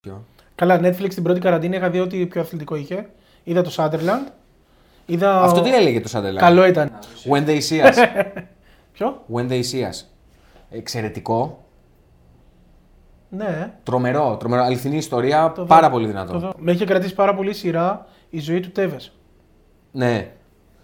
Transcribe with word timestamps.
Ποιο; 0.00 0.24
Καλά, 0.54 0.78
Netflix 0.82 1.08
την 1.14 1.22
πρώτη 1.22 1.40
καραντίνα 1.40 1.76
είχα 1.76 1.90
δει 1.90 2.00
ότι 2.00 2.26
πιο 2.26 2.40
αθλητικό 2.40 2.74
είχε. 2.74 3.08
Είδα 3.44 3.62
το 3.62 3.72
Sunderland. 3.76 4.32
Είδα... 5.06 5.42
Αυτό 5.42 5.60
τι 5.60 5.74
έλεγε 5.74 6.00
το 6.00 6.08
Σαντελά. 6.08 6.40
Καλό 6.40 6.66
ήταν. 6.66 6.90
When 7.30 7.44
they 7.46 7.58
see 7.60 7.86
us. 7.86 7.94
Ποιο; 8.92 9.24
When 9.34 9.48
they 9.48 9.60
see 9.60 9.82
us. 9.90 10.04
Εξαιρετικό. 10.70 11.64
Ναι. 13.28 13.72
Τρομερό, 13.82 14.36
τρομερό. 14.36 14.62
Αληθινή 14.62 14.96
ιστορία. 14.96 15.52
Το 15.54 15.64
πάρα 15.64 15.86
δω. 15.86 15.92
πολύ 15.92 16.04
Το 16.04 16.10
δυνατό. 16.10 16.38
δω. 16.38 16.52
Με 16.58 16.72
είχε 16.72 16.84
κρατήσει 16.84 17.14
πάρα 17.14 17.34
πολύ 17.34 17.52
σειρά 17.54 18.06
η 18.30 18.38
ζωή 18.40 18.60
του 18.60 18.70
Τέβες. 18.70 19.12
Ναι. 19.92 20.30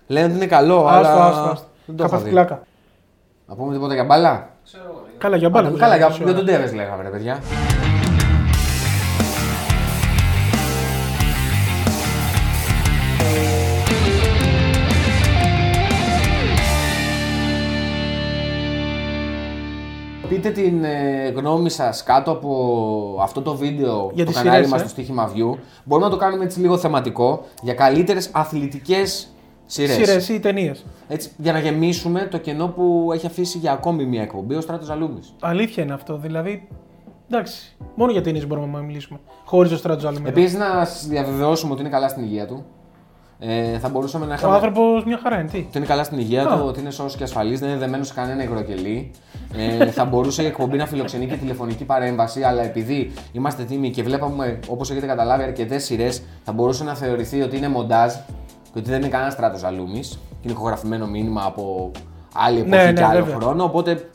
Λένε 0.06 0.26
ότι 0.26 0.34
είναι 0.34 0.46
καλό, 0.46 0.86
Άστο, 0.86 1.08
αλλά. 1.12 1.26
άστο, 1.26 1.40
άστο. 1.50 1.66
Δεν 1.86 1.96
το 1.96 2.04
Είχα 2.04 2.04
έχω 2.04 2.10
πάθει 2.10 2.24
δει. 2.24 2.30
πλάκα. 2.30 2.62
Να 3.46 3.54
πούμε 3.54 3.72
τίποτα 3.72 3.94
για 3.94 4.04
μπάλα; 4.04 4.50
Καλά, 5.18 5.36
για 5.36 5.48
μπάλα. 5.48 5.66
Α, 5.68 5.70
μιλάμε, 5.70 5.84
Καλά, 5.88 5.96
για, 5.96 6.06
μισή 6.08 6.18
για 6.22 6.28
ώρα. 6.32 6.36
τον 6.38 6.46
Τέβες 6.46 6.72
λέγαμε, 6.74 7.02
ρε 7.02 7.08
παιδιά. 7.08 7.40
Πείτε 20.28 20.50
την 20.50 20.84
ε, 20.84 21.28
γνώμη 21.28 21.70
σας 21.70 22.02
κάτω 22.02 22.30
από 22.30 23.18
αυτό 23.22 23.42
το 23.42 23.54
βίντεο 23.54 24.10
Για 24.14 24.24
το 24.24 24.30
τις 24.30 24.40
κανάλι 24.40 24.56
σειρές, 24.56 24.70
μας 24.70 24.80
ε. 24.80 24.84
στο 24.84 24.92
Στοίχημα 24.92 25.32
View. 25.34 25.58
Μπορούμε 25.84 26.06
να 26.06 26.12
το 26.12 26.16
κάνουμε 26.16 26.44
έτσι 26.44 26.60
λίγο 26.60 26.78
θεματικό 26.78 27.44
για 27.62 27.74
καλύτερες 27.74 28.30
αθλητικές 28.32 29.28
σειρές. 29.66 29.94
Σειρές 29.94 30.28
ή 30.28 30.40
ταινίες. 30.40 30.84
Έτσι, 31.08 31.30
για 31.36 31.52
να 31.52 31.58
γεμίσουμε 31.58 32.28
το 32.30 32.38
κενό 32.38 32.68
που 32.68 33.10
έχει 33.12 33.26
αφήσει 33.26 33.58
για 33.58 33.72
ακόμη 33.72 34.04
μια 34.04 34.22
εκπομπή 34.22 34.54
ο 34.54 34.60
Στράτος 34.60 34.86
Ζαλούμης. 34.86 35.34
Αλήθεια 35.40 35.82
είναι 35.82 35.92
αυτό. 35.92 36.16
Δηλαδή. 36.16 36.68
Εντάξει. 37.30 37.76
Μόνο 37.94 38.12
για 38.12 38.22
ταινίες 38.22 38.46
μπορούμε 38.46 38.66
να 38.66 38.80
μιλήσουμε. 38.80 39.18
Χωρίς 39.44 39.70
το 39.70 39.76
στράτζο 39.76 40.08
άλλο 40.08 40.18
Επίσης, 40.24 40.58
να 40.58 40.84
σας 40.84 41.06
διαβεβαιώσουμε 41.06 41.72
ότι 41.72 41.80
είναι 41.80 41.90
καλά 41.90 42.08
στην 42.08 42.22
υγεία 42.22 42.46
του. 42.46 42.64
Ε, 43.38 43.78
θα 43.78 43.88
μπορούσαμε 43.88 44.26
να 44.26 44.32
Ο 44.32 44.34
είχαμε. 44.36 44.54
άνθρωπος 44.54 45.04
μια 45.04 45.18
χαρά 45.22 45.38
είναι. 45.40 45.48
Τι. 45.50 45.58
Ότι 45.68 45.78
είναι 45.78 45.86
καλά 45.86 46.04
στην 46.04 46.18
υγεία 46.18 46.42
Α. 46.48 46.56
του, 46.58 46.64
ότι 46.66 46.80
είναι 46.80 46.90
σώσο 46.90 47.16
και 47.16 47.22
ασφαλής, 47.22 47.60
δεν 47.60 47.68
είναι 47.68 47.78
δεμένος 47.78 48.06
σε 48.06 48.14
κανένα 48.14 48.42
υγροκελί. 48.42 49.10
Ε, 49.56 49.86
θα 49.86 50.04
μπορούσε 50.04 50.42
η 50.42 50.46
εκπομπή 50.46 50.76
να 50.76 50.86
φιλοξενεί 50.86 51.26
και 51.26 51.36
τηλεφωνική 51.36 51.84
παρέμβαση, 51.84 52.42
αλλά 52.42 52.62
επειδή 52.62 53.12
είμαστε 53.32 53.62
τίμοι 53.64 53.90
και 53.90 54.02
βλέπαμε, 54.02 54.58
όπως 54.68 54.90
έχετε 54.90 55.06
καταλάβει, 55.06 55.42
αρκετές 55.42 55.84
σειρές, 55.84 56.22
θα 56.42 56.52
μπορούσε 56.52 56.84
να 56.84 56.94
θεωρηθεί 56.94 57.42
ότι 57.42 57.56
είναι 57.56 57.68
μοντάζ 57.68 58.12
και 58.72 58.78
ότι 58.78 58.90
δεν 58.90 58.98
είναι 59.00 59.08
κανένας 59.08 59.32
στράτος 59.32 59.64
αλούμης 59.64 60.08
και 60.30 60.36
είναι 60.42 60.52
ηχογραφημένο 60.52 61.06
μήνυμα 61.06 61.42
από 61.46 61.90
άλλη 62.34 62.58
εποχή 62.58 62.76
Ναι, 62.76 62.92
και 62.92 63.00
ναι, 63.00 63.06
άλλο 63.06 63.24
βέβαια. 63.24 63.40
χρόνο. 63.40 63.64
Οπότε, 63.64 64.08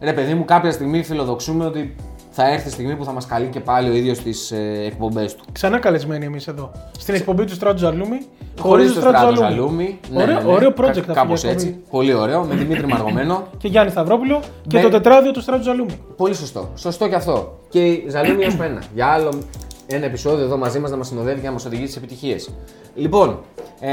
ρε 0.00 0.12
παιδί 0.12 0.34
μου, 0.34 0.44
κάποια 0.44 0.70
στιγμή 0.72 1.02
φιλοδοξούμε 1.02 1.64
ότι 1.64 1.94
θα 2.40 2.48
έρθει 2.52 2.68
η 2.68 2.70
στιγμή 2.70 2.96
που 2.96 3.04
θα 3.04 3.12
μας 3.12 3.26
καλεί 3.26 3.46
και 3.46 3.60
πάλι 3.60 3.90
ο 3.90 3.92
ίδιος 3.94 4.18
τις 4.18 4.50
ε, 4.50 4.82
εκπομπές 4.86 5.34
του. 5.34 5.44
Ξανά 5.52 5.78
καλεσμένοι 5.78 6.24
εμείς 6.24 6.46
εδώ. 6.46 6.70
Στην 6.98 7.14
εκπομπή 7.14 7.44
του 7.44 7.52
Στράτζου 7.54 7.84
Ζαλούμι. 7.84 8.18
Χωρίς 8.60 8.92
το 8.94 9.00
στράτο 9.00 9.18
Ζαλούμι. 9.36 9.38
Ζαλούμι. 9.38 9.98
Ναι, 10.10 10.22
Ωραίο- 10.22 10.36
ναι, 10.38 10.42
ναι. 10.42 10.52
ωραίο 10.52 10.68
project 10.70 10.82
Κα- 10.92 11.00
αυτό 11.00 11.12
Κάπως 11.12 11.40
για 11.40 11.50
εκπομπή. 11.50 11.68
έτσι. 11.68 11.82
Πολύ 11.90 12.14
ωραίο. 12.14 12.44
Με 12.44 12.54
Δημήτρη 12.54 12.86
Μαργομένο. 12.86 13.46
Και 13.60 13.68
Γιάννη 13.68 13.90
Σταυρόπουλο 13.90 14.40
και 14.66 14.76
Με- 14.76 14.82
το 14.82 14.88
τετράδιο 14.88 15.30
του 15.30 15.40
Στράτζου 15.40 15.64
Ζαλούμι. 15.64 16.00
Πολύ 16.16 16.34
σωστό. 16.34 16.68
Σωστό 16.74 17.08
και 17.08 17.14
αυτό. 17.14 17.58
Και 17.68 17.84
η 17.86 18.06
Ζαλούμι 18.08 18.44
ως 18.44 18.54
ένα. 18.60 18.82
Για 18.94 19.06
άλλο 19.06 19.32
ένα 19.86 20.04
επεισόδιο 20.04 20.44
εδώ 20.44 20.56
μαζί 20.56 20.78
μας 20.78 20.90
να 20.90 20.96
μας 20.96 21.06
συνοδεύει 21.06 21.40
και 21.40 21.46
να 21.46 21.52
μας 21.52 21.64
οδηγήσει 21.64 21.92
σε 21.92 21.98
επιτυχίες. 21.98 22.50
Λοιπόν, 22.94 23.38
ε, 23.80 23.90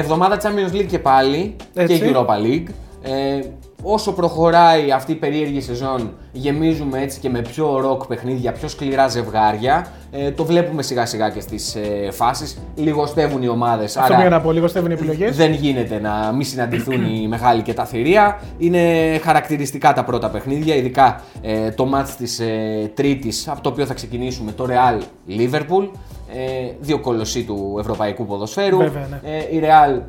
εβδομάδα 0.00 0.40
Champions 0.42 0.74
League 0.74 0.86
και 0.86 0.98
πάλι 0.98 1.56
Έτσι. 1.74 1.98
και 1.98 2.12
Europa 2.14 2.44
League. 2.46 2.66
Ε, 3.02 3.40
όσο 3.84 4.12
προχωράει 4.12 4.90
αυτή 4.90 5.12
η 5.12 5.14
περίεργη 5.14 5.60
σεζόν, 5.60 6.12
γεμίζουμε 6.32 7.00
έτσι 7.02 7.20
και 7.20 7.30
με 7.30 7.40
πιο 7.40 7.80
ροκ 7.80 8.06
παιχνίδια, 8.06 8.52
πιο 8.52 8.68
σκληρά 8.68 9.08
ζευγάρια. 9.08 9.86
Ε, 10.10 10.30
το 10.30 10.44
βλέπουμε 10.44 10.82
σιγά 10.82 11.06
σιγά 11.06 11.30
και 11.30 11.40
στις 11.40 11.74
ε, 11.74 12.10
φάσεις. 12.10 12.58
Λιγοστεύουν 12.74 13.42
οι 13.42 13.48
ομάδες. 13.48 13.96
Αυτό 13.96 14.14
πήγα 14.14 14.28
να 14.28 14.40
πω. 14.40 14.52
Λίγο 14.52 14.68
στέβουν 14.68 14.90
οι 14.90 14.94
επιλογές. 14.94 15.36
Δεν 15.36 15.52
γίνεται 15.52 16.00
να 16.00 16.32
μην 16.32 16.46
συναντηθούν 16.46 17.04
οι 17.04 17.26
μεγάλοι 17.34 17.62
και 17.62 17.74
τα 17.74 17.84
θηρία. 17.84 18.40
Είναι 18.58 18.80
χαρακτηριστικά 19.22 19.92
τα 19.92 20.04
πρώτα 20.04 20.30
παιχνίδια, 20.30 20.74
ειδικά 20.74 21.20
ε, 21.42 21.70
το 21.70 21.84
μάτς 21.86 22.16
της 22.16 22.40
ε, 22.40 22.90
Τρίτης, 22.94 23.48
από 23.48 23.60
το 23.60 23.68
οποίο 23.68 23.86
θα 23.86 23.94
ξεκινήσουμε, 23.94 24.52
το 24.52 24.66
Real 24.68 25.02
Liverpool. 25.28 25.88
Ε, 26.36 26.72
δύο 26.80 27.00
κολοσσοί 27.00 27.44
του 27.44 27.76
ευρωπαϊκού 27.80 28.26
ποδοσφαίρου. 28.26 28.76
Βέβαια, 28.76 29.06
ναι. 29.10 29.20
ε, 29.30 29.56
η 29.56 29.62
Real 29.64 30.00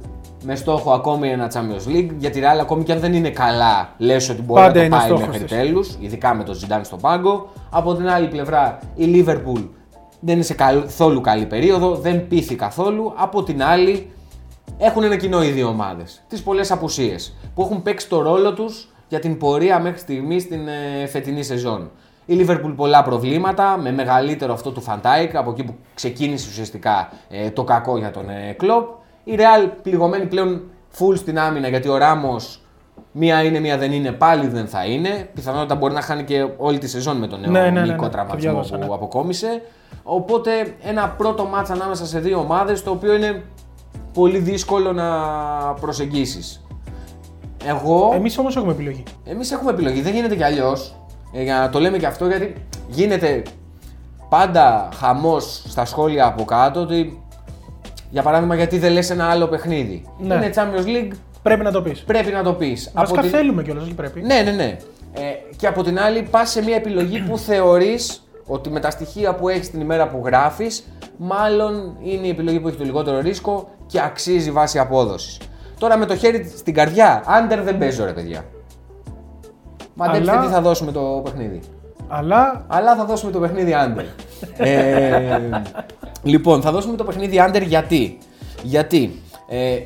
με 0.45 0.55
στόχο 0.55 0.91
ακόμη 0.91 1.29
ένα 1.29 1.51
Champions 1.53 1.89
League. 1.89 2.09
Γιατί 2.17 2.39
η 2.39 2.41
Real 2.41 2.59
ακόμη 2.61 2.83
και 2.83 2.91
αν 2.91 2.99
δεν 2.99 3.13
είναι 3.13 3.29
καλά, 3.29 3.89
λες 3.97 4.29
ότι 4.29 4.41
μπορεί 4.41 4.61
Πάντα 4.61 4.73
να 4.73 4.85
είναι 4.85 4.89
το 4.89 4.97
πάει 4.97 5.07
στόχος 5.07 5.27
μέχρι 5.27 5.43
της. 5.43 5.57
τέλους, 5.57 5.97
ειδικά 5.99 6.33
με 6.33 6.43
τον 6.43 6.55
Zidane 6.55 6.81
στο 6.83 6.95
πάγκο. 6.95 7.49
Από 7.69 7.95
την 7.95 8.09
άλλη 8.09 8.27
πλευρά 8.27 8.79
η 8.95 9.05
Liverpool 9.15 9.67
δεν 10.19 10.35
είναι 10.35 10.43
σε 10.43 10.53
καθόλου 10.53 11.21
καλή 11.21 11.45
περίοδο, 11.45 11.95
δεν 11.95 12.27
πείθει 12.27 12.55
καθόλου. 12.55 13.13
Από 13.15 13.43
την 13.43 13.63
άλλη 13.63 14.09
έχουν 14.77 15.03
ένα 15.03 15.15
κοινό 15.15 15.43
οι 15.43 15.49
δύο 15.49 15.67
ομάδες. 15.67 16.21
Τις 16.27 16.43
πολλές 16.43 16.71
απουσίες 16.71 17.35
που 17.55 17.61
έχουν 17.61 17.81
παίξει 17.81 18.09
το 18.09 18.21
ρόλο 18.21 18.53
τους 18.53 18.89
για 19.07 19.19
την 19.19 19.37
πορεία 19.37 19.79
μέχρι 19.79 19.99
στιγμής 19.99 20.41
στην 20.41 20.67
ε, 20.67 21.05
φετινή 21.07 21.43
σεζόν. 21.43 21.91
Η 22.25 22.33
Λίβερπουλ 22.33 22.71
πολλά 22.71 23.03
προβλήματα, 23.03 23.77
με 23.77 23.91
μεγαλύτερο 23.91 24.53
αυτό 24.53 24.71
του 24.71 24.81
Φαν 24.81 25.03
Ντάικ, 25.03 25.35
από 25.35 25.51
εκεί 25.51 25.63
που 25.63 25.75
ξεκίνησε 25.93 26.47
ουσιαστικά 26.49 27.09
ε, 27.29 27.49
το 27.49 27.63
κακό 27.63 27.97
για 27.97 28.11
τον 28.11 28.29
ε, 28.29 28.55
Κλοπ. 28.57 29.03
Η 29.27 29.35
Ρεάλ 29.35 29.69
πληγωμένη 29.81 30.25
πλέον 30.25 30.61
full 30.97 31.17
στην 31.17 31.39
άμυνα 31.39 31.67
γιατί 31.67 31.89
ο 31.89 31.97
Ράμος 31.97 32.59
μία 33.11 33.43
είναι, 33.43 33.59
μία 33.59 33.77
δεν 33.77 33.91
είναι, 33.91 34.11
πάλι 34.11 34.47
δεν 34.47 34.67
θα 34.67 34.85
είναι. 34.85 35.29
Πιθανότατα 35.33 35.75
μπορεί 35.75 35.93
να 35.93 36.01
χάνει 36.01 36.23
και 36.23 36.47
όλη 36.57 36.77
τη 36.77 36.87
σεζόν 36.87 37.17
με 37.17 37.27
τον 37.27 37.39
νέο 37.39 37.51
Ναι, 37.51 37.59
ναι, 37.59 37.69
ναι, 37.69 37.81
μυϊκό 37.81 37.95
ναι, 37.95 38.01
το 38.01 38.09
τραυματισμό 38.09 38.51
διάβασα, 38.51 38.77
που 38.77 38.87
ναι. 38.87 38.93
αποκόμισε. 38.93 39.61
Οπότε 40.03 40.75
ένα 40.83 41.09
πρώτο 41.09 41.45
ματς 41.45 41.69
ανάμεσα 41.69 42.05
σε 42.05 42.19
δύο 42.19 42.39
ομάδες 42.39 42.83
το 42.83 42.91
οποίο 42.91 43.15
είναι 43.15 43.43
πολύ 44.13 44.37
δύσκολο 44.37 44.93
να 44.93 45.09
προσεγγίσεις. 45.81 46.65
Εγώ, 47.65 48.11
Εμείς 48.15 48.37
όμως 48.37 48.55
έχουμε 48.55 48.71
επιλογή. 48.71 49.03
εμείς 49.25 49.51
έχουμε 49.51 49.71
επιλογή, 49.71 50.01
δεν 50.01 50.13
γίνεται 50.13 50.35
κι 50.35 50.43
αλλιώς. 50.43 50.95
Ε, 51.33 51.43
για 51.43 51.59
να 51.59 51.69
το 51.69 51.79
λέμε 51.79 51.97
και 51.97 52.05
αυτό 52.05 52.27
γιατί 52.27 52.53
γίνεται 52.87 53.43
πάντα 54.29 54.89
χαμός 54.95 55.63
στα 55.67 55.85
σχόλια 55.85 56.25
από 56.25 56.43
κάτω 56.45 56.79
ότι 56.79 57.23
για 58.15 58.23
παράδειγμα 58.23 58.55
γιατί 58.55 58.77
δεν 58.79 58.91
λες 58.91 59.09
ένα 59.09 59.25
άλλο 59.25 59.47
παιχνίδι. 59.47 60.05
Ναι. 60.17 60.35
Είναι 60.35 60.49
Champions 60.55 60.85
League, 60.85 61.11
Πρέπει 61.41 61.63
να 61.63 61.71
το 61.71 61.81
πεις. 61.81 62.03
πρέπει 62.03 62.31
να 62.31 62.43
το 62.43 62.53
πεις. 62.53 62.91
Βασικά 62.95 63.21
την- 63.21 63.29
θέλουμε 63.29 63.63
κιόλας, 63.63 63.83
όχι 63.83 63.93
πρέπει. 63.93 64.21
ναι, 64.21 64.41
ναι, 64.41 64.51
ναι. 64.51 64.77
Ε, 65.13 65.21
και 65.57 65.67
από 65.67 65.83
την 65.83 65.99
άλλη, 65.99 66.21
πας 66.21 66.49
σε 66.49 66.63
μια 66.63 66.75
επιλογή 66.75 67.19
που 67.21 67.37
θεωρείς 67.37 68.27
ότι 68.45 68.69
με 68.69 68.79
τα 68.79 68.89
στοιχεία 68.89 69.35
που 69.35 69.49
έχεις 69.49 69.69
την 69.71 69.81
ημέρα 69.81 70.07
που 70.07 70.21
γράφεις, 70.25 70.87
μάλλον 71.17 71.97
είναι 72.03 72.27
η 72.27 72.29
επιλογή 72.29 72.59
που 72.59 72.67
έχει 72.67 72.77
το 72.77 72.83
λιγότερο 72.83 73.19
ρίσκο 73.19 73.69
και 73.85 74.01
αξίζει 74.01 74.51
βάση 74.51 74.79
απόδοσης. 74.79 75.37
Τώρα 75.79 75.97
με 75.97 76.05
το 76.05 76.15
χέρι 76.15 76.53
στην 76.57 76.73
καρδιά, 76.73 77.23
άντερ 77.25 77.61
δεν 77.61 77.77
παίζω 77.77 78.05
ρε 78.05 78.13
παιδιά. 78.13 78.45
Μαντέψτε 79.93 80.31
Αλλά- 80.31 80.41
τι 80.41 80.47
θα 80.53 80.61
δώσουμε 80.61 80.91
το 80.91 81.21
παιχνίδι. 81.23 81.59
Αλλά 82.07 82.65
Αλλά 82.67 82.95
θα 82.95 83.05
δώσουμε 83.05 83.31
το 83.31 83.39
παιχνίδι 83.39 83.73
under. 83.75 84.05
ε, 84.65 85.29
λοιπόν, 86.25 86.61
θα 86.61 86.71
δώσουμε 86.71 86.97
το 86.97 87.03
παιχνίδι 87.03 87.37
under 87.47 87.63
γιατί. 87.65 88.17
Γιατί 88.63 89.21
ε, 89.47 89.77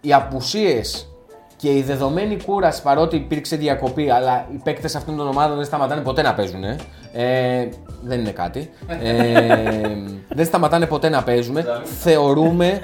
οι 0.00 0.12
απουσίες 0.12 1.08
και 1.56 1.72
η 1.72 1.82
δεδομένη 1.82 2.36
κούραση 2.44 2.82
παρότι 2.82 3.16
υπήρξε 3.16 3.56
διακοπή, 3.56 4.10
αλλά 4.10 4.46
οι 4.54 4.60
παίκτες 4.62 4.94
αυτών 4.94 5.16
των 5.16 5.28
ομάδων 5.28 5.56
δεν 5.56 5.64
σταματάνε 5.64 6.00
ποτέ 6.00 6.22
να 6.22 6.34
παίζουν. 6.34 6.64
Ε, 7.12 7.68
δεν 8.02 8.20
είναι 8.20 8.30
κάτι. 8.30 8.70
Ε, 9.02 9.94
δεν 10.38 10.44
σταματάνε 10.46 10.86
ποτέ 10.86 11.08
να 11.08 11.22
παίζουμε. 11.22 11.64
Θεωρούμε. 12.00 12.80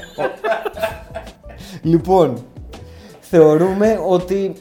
λοιπόν, 1.82 2.44
θεωρούμε 3.20 4.00
ότι 4.08 4.52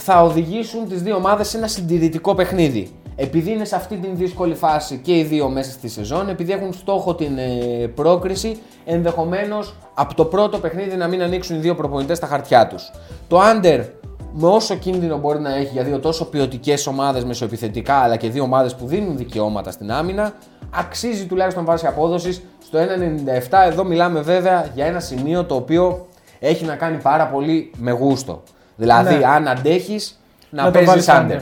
θα 0.00 0.22
οδηγήσουν 0.22 0.88
τις 0.88 1.02
δύο 1.02 1.16
ομάδες 1.16 1.48
σε 1.48 1.56
ένα 1.56 1.66
συντηρητικό 1.66 2.34
παιχνίδι. 2.34 2.90
Επειδή 3.20 3.50
είναι 3.50 3.64
σε 3.64 3.76
αυτή 3.76 3.96
την 3.96 4.10
δύσκολη 4.16 4.54
φάση 4.54 5.00
και 5.02 5.16
οι 5.16 5.22
δύο 5.22 5.48
μέσα 5.48 5.70
στη 5.70 5.88
σεζόν, 5.88 6.28
επειδή 6.28 6.52
έχουν 6.52 6.72
στόχο 6.72 7.14
την 7.14 7.38
ε, 7.38 7.86
πρόκριση, 7.86 8.58
ενδεχομένως 8.84 9.74
από 9.94 10.14
το 10.14 10.24
πρώτο 10.24 10.58
παιχνίδι 10.58 10.96
να 10.96 11.06
μην 11.08 11.22
ανοίξουν 11.22 11.56
οι 11.56 11.58
δύο 11.58 11.74
προπονητές 11.74 12.16
στα 12.16 12.26
χαρτιά 12.26 12.66
τους. 12.66 12.90
Το 13.28 13.38
under 13.40 13.84
με 14.32 14.46
όσο 14.48 14.74
κίνδυνο 14.74 15.18
μπορεί 15.18 15.40
να 15.40 15.54
έχει 15.54 15.70
για 15.72 15.82
δύο 15.82 15.98
τόσο 15.98 16.24
ποιοτικές 16.24 16.86
ομάδες 16.86 17.24
μεσοεπιθετικά 17.24 17.94
αλλά 17.94 18.16
και 18.16 18.28
δύο 18.28 18.42
ομάδες 18.42 18.74
που 18.74 18.86
δίνουν 18.86 19.16
δικαιώματα 19.16 19.70
στην 19.70 19.92
άμυνα, 19.92 20.32
αξίζει 20.70 21.26
τουλάχιστον 21.26 21.64
βάση 21.64 21.86
απόδοσης 21.86 22.42
στο 22.64 22.78
1,97. 22.78 23.66
Εδώ 23.66 23.84
μιλάμε 23.84 24.20
βέβαια 24.20 24.70
για 24.74 24.86
ένα 24.86 25.00
σημείο 25.00 25.44
το 25.44 25.54
οποίο 25.54 26.06
έχει 26.38 26.64
να 26.64 26.74
κάνει 26.74 26.96
πάρα 27.02 27.26
πολύ 27.26 27.70
με 27.76 27.90
γούστο. 27.90 28.42
Δηλαδή, 28.76 29.14
Ναι. 29.16 29.26
αν 29.26 29.48
αντέχεις 29.48 30.20
να, 30.50 30.62
Να 30.62 30.70
το 30.70 30.78
παίζεις 30.84 31.06
βάλεις 31.06 31.32
under. 31.36 31.40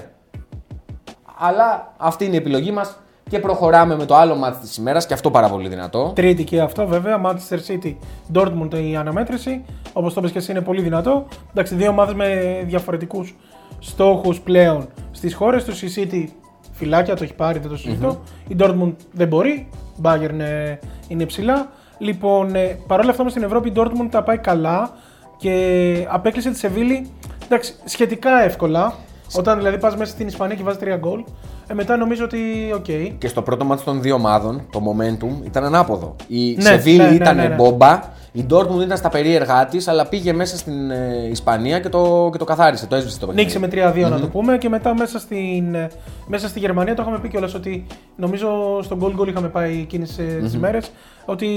Under. 1.36 1.44
Αλλά 1.44 1.92
αυτή 1.96 2.24
είναι 2.24 2.34
η 2.34 2.38
επιλογή 2.38 2.70
μας 2.70 2.96
και 3.30 3.38
προχωράμε 3.38 3.96
με 3.96 4.04
το 4.04 4.14
άλλο 4.16 4.34
μάτι 4.34 4.58
της 4.58 4.76
ημέρας 4.76 5.06
και 5.06 5.14
αυτό 5.14 5.30
πάρα 5.30 5.48
πολύ 5.48 5.68
δυνατό. 5.68 6.12
τρίτη 6.14 6.44
και 6.44 6.60
αυτό 6.60 6.86
βέβαια. 6.86 7.20
Manchester 7.24 7.58
City, 7.68 7.94
Dortmund 8.32 8.74
η 8.74 8.96
αναμέτρηση. 8.96 9.64
Όπως 9.92 10.14
το 10.14 10.20
είπες 10.20 10.32
και 10.32 10.38
εσύ 10.38 10.50
είναι 10.50 10.60
πολύ 10.60 10.82
δυνατό. 10.82 11.26
Εντάξει, 11.50 11.74
δύο 11.74 11.90
ομάδε 11.90 12.14
με 12.14 12.62
διαφορετικούς 12.66 13.36
στόχους 13.78 14.40
πλέον 14.40 14.88
στις 15.10 15.34
χώρες 15.34 15.64
τους. 15.64 15.82
Η 15.82 15.92
City 15.96 16.28
φυλάκια, 16.72 17.16
το 17.16 17.24
έχει 17.24 17.34
πάρει, 17.34 17.58
δεν 17.58 17.70
το 17.70 17.76
συζητω 17.76 18.22
Η 18.48 18.56
Dortmund 18.58 18.94
δεν 19.12 19.28
μπορεί. 19.28 19.68
Bayern 20.02 20.38
ε, 20.38 20.78
είναι 21.08 21.26
ψηλά. 21.26 21.68
Λοιπόν, 21.98 22.54
ε, 22.54 22.78
παρόλα 22.86 23.08
αυτά 23.08 23.20
όμως 23.20 23.32
στην 23.32 23.44
Ευρώπη 23.44 23.68
η 23.68 23.72
Dortmund 23.76 24.08
τα 24.10 24.22
πάει 24.22 24.38
καλά 24.38 24.90
και 25.36 26.06
απέκλεισε 26.08 26.50
τη 26.50 26.58
Σεβίλη 26.58 27.10
εντάξει, 27.44 27.74
σχετικά 27.84 28.42
εύκολα. 28.42 28.94
Όταν 29.34 29.56
δηλαδή 29.56 29.78
πας 29.78 29.96
μέσα 29.96 30.10
στην 30.10 30.26
Ισπανία 30.26 30.56
και 30.56 30.62
βάζεις 30.62 30.80
τρία 30.80 30.96
γκολ, 30.96 31.24
ε, 31.66 31.74
μετά 31.74 31.96
νομίζω 31.96 32.24
ότι 32.24 32.38
ok. 32.74 32.84
Okay. 32.88 33.12
Και 33.18 33.28
στο 33.28 33.42
πρώτο 33.42 33.64
ματς 33.64 33.82
των 33.84 34.02
δύο 34.02 34.14
ομάδων, 34.14 34.62
το 34.70 34.80
momentum 34.80 35.44
ήταν 35.46 35.64
ανάποδο. 35.64 36.16
Η 36.28 36.54
Ναι, 36.54 36.62
Σεβίλη 36.62 36.96
ναι, 36.96 37.08
ναι, 37.08 37.14
ήταν 37.14 37.36
ναι, 37.36 37.48
ναι. 37.48 37.54
μπόμπα, 37.54 38.00
η 38.36 38.46
Dortmund 38.50 38.82
ήταν 38.82 38.96
στα 38.96 39.08
περίεργά 39.08 39.66
της, 39.66 39.88
αλλά 39.88 40.06
πήγε 40.06 40.32
μέσα 40.32 40.56
στην 40.56 40.90
ε, 40.90 41.28
Ισπανία 41.30 41.80
και 41.80 41.88
το, 41.88 42.28
και 42.32 42.38
το 42.38 42.44
καθάρισε. 42.44 42.86
Το 42.86 42.96
έσβησε 42.96 43.18
το 43.18 43.26
παιχνίδι. 43.26 43.48
Νίκησε 43.56 43.92
με 43.92 43.92
3-2 44.06 44.10
να 44.10 44.20
το 44.20 44.28
πούμε 44.28 44.58
και 44.58 44.68
μετά 44.68 44.94
μέσα, 44.94 45.18
στην, 45.18 45.74
ε, 45.74 45.90
μέσα 46.26 46.48
στη 46.48 46.58
Γερμανία 46.58 46.94
το 46.94 47.02
είχαμε 47.02 47.18
πει 47.18 47.28
κιόλας 47.28 47.54
ότι 47.54 47.86
νομίζω 48.16 48.48
στο 48.82 48.98
goal 49.00 49.20
goal 49.20 49.28
είχαμε 49.28 49.48
πάει 49.48 49.78
εκείνες 49.80 50.20
τις 50.40 50.56
μέρες 50.56 50.90
ότι 51.24 51.48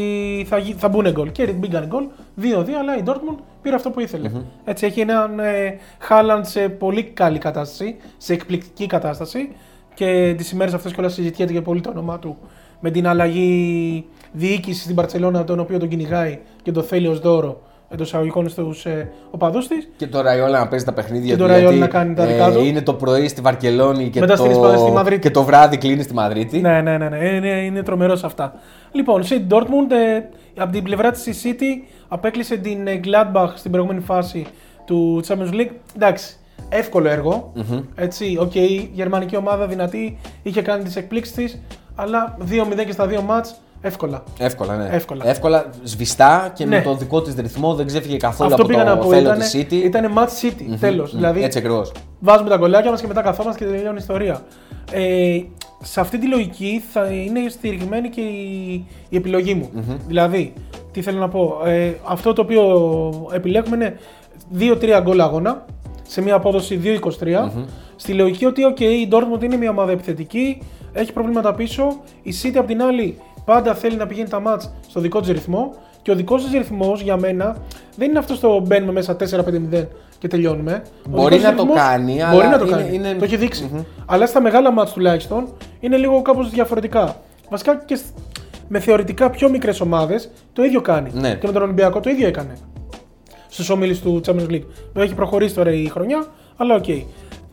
θα, 0.50 0.58
γι- 0.58 0.74
θα 0.78 0.90
μπουν 0.90 1.12
γκολ. 1.12 1.31
Και 1.31 1.46
μπήκαν 1.46 1.86
γκολ 1.88 2.08
2-2, 2.42 2.44
αλλά 2.80 2.98
η 2.98 3.04
Dortmund 3.06 3.38
πήρε 3.62 3.76
αυτό 3.76 3.90
που 3.90 4.00
ηθελε 4.00 4.31
Έτσι 4.66 4.86
έχει 4.86 5.00
έναν 5.00 5.40
ε, 5.40 5.78
Haaland 6.10 6.42
σε 6.42 6.60
πολύ 6.70 7.04
καλή 7.04 7.38
κατάσταση, 7.38 7.96
σε 8.18 8.34
εκπληκτική 8.34 8.86
κατάσταση 8.86 9.52
και 9.94 10.34
τις 10.38 10.52
ημέρες 10.52 10.74
αυτές 10.74 10.94
κιόλας 10.94 11.14
συζητιέται 11.14 11.54
και 11.54 11.62
πολύ 11.62 11.81
το 11.81 11.90
όνομά 11.90 12.20
του 12.20 12.38
με 12.80 12.92
την 12.92 13.08
αλλαγή 13.08 14.06
διοίκησης 14.31 14.84
στην 14.84 14.96
Παρσελόνα, 14.96 15.44
τον 15.44 15.60
οποίο 15.60 15.80
τον 15.80 15.88
κυνηγάει 15.88 16.40
και 16.62 16.72
το 16.72 16.81
θέλει 16.81 17.08
ως 17.08 17.20
δώρο 17.20 17.62
εντός 17.90 18.08
εισαγωγικών 18.08 18.50
στους 18.50 18.86
ε, 18.86 19.12
οπαδούς 19.31 19.68
της. 19.68 19.90
Και 19.98 20.08
το 20.08 20.22
Ραϊόλα 20.22 20.60
να 20.60 20.68
παίζει 20.68 20.86
τα 20.86 20.94
παιχνίδια 20.94 21.30
Και 21.30 21.36
του. 21.36 21.42
το 21.42 21.48
Ραϊόλα 21.48 21.70
γιατί, 21.70 21.80
να 21.80 21.88
κάνει 21.88 22.14
τα 22.14 22.26
δικά 22.26 22.52
του. 22.52 22.64
Είναι 22.64 22.81
το 22.81 22.94
πρωί 22.94 23.28
στη 23.28 23.42
Βαρκελόνη 23.42 24.10
και, 24.10 24.20
Μετά 24.20 24.36
το... 24.36 24.40
στην 24.40 24.52
Ισπανία, 24.52 24.78
στη 24.78 24.92
Μαδρίτη. 24.92 25.22
και 25.22 25.31
το 25.31 25.44
βράδυ 25.44 25.78
κλείνει 25.78 26.04
στη 26.04 26.14
Μαδρίτη. 26.14 26.60
Ναι, 26.60 26.81
ναι, 26.81 26.98
ναι, 26.98 27.10
ναι. 27.10 27.28
Είναι, 27.28 27.50
είναι 27.50 27.84
τρομερός 27.84 28.20
σε 28.20 28.26
αυτά. 28.26 28.54
Λοιπόν, 28.92 29.24
City 29.24 29.54
Dortmund, 29.54 29.92
ε, 29.92 30.22
από 30.62 30.72
την 30.72 30.84
πλευρά 30.84 31.12
της 31.12 31.26
η 31.26 31.34
City 31.44 31.88
απέκλεισε 32.08 32.56
την 32.58 32.88
ε, 32.88 33.00
Gladbach 33.04 33.52
στην 33.56 33.72
προηγούμενη 33.72 34.02
φάση 34.02 34.46
του 34.86 35.22
Champions 35.28 35.54
League. 35.54 35.72
Εντάξει, 35.96 36.36
εύκολο 36.70 37.10
έργο. 37.10 37.54
Έτσι, 37.96 38.38
οκ, 38.40 38.56
η 38.56 38.90
γερμανική 38.94 39.36
ομάδα 39.36 39.68
δυνατή, 39.68 40.18
είχε 40.44 40.62
κάνει 40.62 40.84
τις 40.84 40.96
εκπλήξεις 40.96 41.34
της, 41.36 41.62
αλλά 42.00 42.38
2-0 42.50 42.86
και 42.86 42.92
στα 42.92 43.07
δύο 43.07 43.22
μάτς, 43.22 43.56
εύκολα. 43.81 44.24
Εύκολα, 44.40 44.75
ναι. 44.75 44.90
Εύκολα. 44.92 45.28
Εύκολα, 45.28 45.66
σβηστά 45.84 46.51
και 46.56 46.66
Ναι. 46.66 46.75
με 46.78 46.81
το 46.81 46.96
δικό 46.96 47.22
της 47.22 47.36
ρυθμό 47.36 47.74
δεν 47.75 47.86
ξέφυγε 47.86 48.18
καθόλου 48.18 48.50
Αυτό 48.51 48.62
από 48.63 48.72
πήγα 48.72 48.84
το 48.84 48.90
να 48.90 48.98
πω. 48.98 49.10
θέλω 49.10 49.22
Ήτανε, 49.22 49.44
τη 49.46 49.66
City. 49.69 49.74
ήτανε 49.86 50.10
match 50.16 50.46
City, 50.48 50.75
τέλος. 50.80 51.16
Δηλαδή, 51.16 51.44
Έτσι 51.44 51.57
ακριβώς. 51.57 51.92
βάζουμε 52.19 52.50
τα 52.50 52.57
κολλάκια 52.57 52.92
μας 52.92 53.01
και 53.01 53.07
μετά 53.07 53.22
καθόμαστε 53.22 53.66
και 53.66 53.72
τελειώνει 53.72 53.96
η 53.96 54.00
ιστορία. 54.00 54.42
Ε, 54.92 55.40
σε 55.84 56.00
αυτή 56.00 56.18
τη 56.18 56.28
λογική 56.28 56.84
θα 56.92 57.06
είναι 57.06 57.40
στηριγμένη 57.50 58.10
και 58.10 58.22
η, 58.22 58.86
η 59.10 59.16
επιλογή 59.18 59.54
μου. 59.54 59.69
Δηλαδή, 60.07 60.54
τι 60.92 61.02
θέλω 61.02 61.19
να 61.19 61.28
πω, 61.30 61.62
ε, 61.66 61.92
αυτό 62.06 62.34
το 62.34 62.42
οποίο 62.42 63.30
επιλέγουμε 63.34 63.75
είναι 63.75 63.98
2-3 64.60 65.00
γκολ 65.02 65.22
αγώνα 65.22 65.66
σε 66.07 66.22
μια 66.22 66.36
απόδοση 66.36 66.80
2-23. 66.84 67.50
Στη 68.01 68.13
λογική 68.13 68.46
ότι 68.46 68.62
okay, 68.75 68.81
η 68.81 69.07
Dortmund 69.12 69.44
είναι 69.44 69.56
μια 69.57 69.69
ομάδα 69.69 69.92
επιθετική, 69.92 70.62
έχει 70.94 71.13
προβλήματα 71.13 71.54
πίσω. 71.54 72.00
Η 72.22 72.34
City 72.44 72.56
απ' 72.57 72.68
την 72.68 72.81
άλλη 72.81 73.18
πάντα 73.46 73.75
θέλει 73.75 73.96
να 73.96 74.07
πηγαίνει 74.07 74.30
τα 74.30 74.40
μάτς 74.40 74.72
στο 74.88 75.00
δικό 75.00 75.19
της 75.19 75.30
ρυθμό 75.30 75.74
και 76.01 76.12
ο 76.12 76.16
δικός 76.16 76.44
της 76.44 76.51
ρυθμός 76.51 77.01
για 77.01 77.18
μένα 77.18 77.57
δεν 77.98 78.10
είναι 78.10 78.19
αυτό 78.19 78.38
το 78.40 78.60
μπαίνουμε 78.60 78.92
μέσα 78.92 79.16
4-5-0 79.16 79.88
και 80.19 80.28
τελειώνουμε. 80.28 80.84
Ο 81.06 81.10
Μπορεί 81.10 81.36
δικός 81.38 81.51
να 81.51 81.56
το 81.57 81.62
ρυθμός 81.63 81.78
κάνει, 81.81 82.13
Μπορεί 82.13 82.46
αλλά 82.46 82.50
να 82.50 82.57
το 82.57 82.66
είναι- 82.66 82.75
κάνει. 82.75 82.96
είναι- 82.96 83.13
Το 83.13 83.24
έχει 83.24 83.36
δείξει. 83.38 83.86
Αλλά 84.06 84.25
στα 84.25 84.42
μεγάλα 84.42 84.72
μάτς 84.72 84.92
τουλάχιστον 84.94 85.48
είναι 85.80 85.98
λίγο 85.98 86.22
κάπως 86.22 86.50
διαφορετικά. 86.50 87.16
Βασικά 87.50 87.75
και 87.86 87.95
σ- 87.95 88.06
με 88.68 88.80
θεωρητικά 88.80 89.30
πιο 89.30 89.50
μικρές 89.50 89.81
ομάδες 89.81 90.30
το 90.54 90.63
ίδιο 90.63 90.81
κάνει. 90.81 91.10
Ναι. 91.13 91.36
Και 91.36 91.48
με 91.48 91.54
τον 91.54 91.62
Ολυμπιακό 91.62 92.00
το 92.00 92.10
ίδιο 92.10 92.28
έκανε. 92.28 92.54
Στους 93.50 93.69
ομίλους 93.69 94.00
του 94.00 94.22
Champions 94.25 94.50
League. 94.52 94.66
Βέβαια 94.86 95.04
έχει 95.04 95.13
προχωρήσει 95.16 95.56
τώρα 95.56 95.72
η 95.74 95.86
χρονιά, 95.86 96.25
αλλά 96.57 96.75
οκ. 96.75 96.86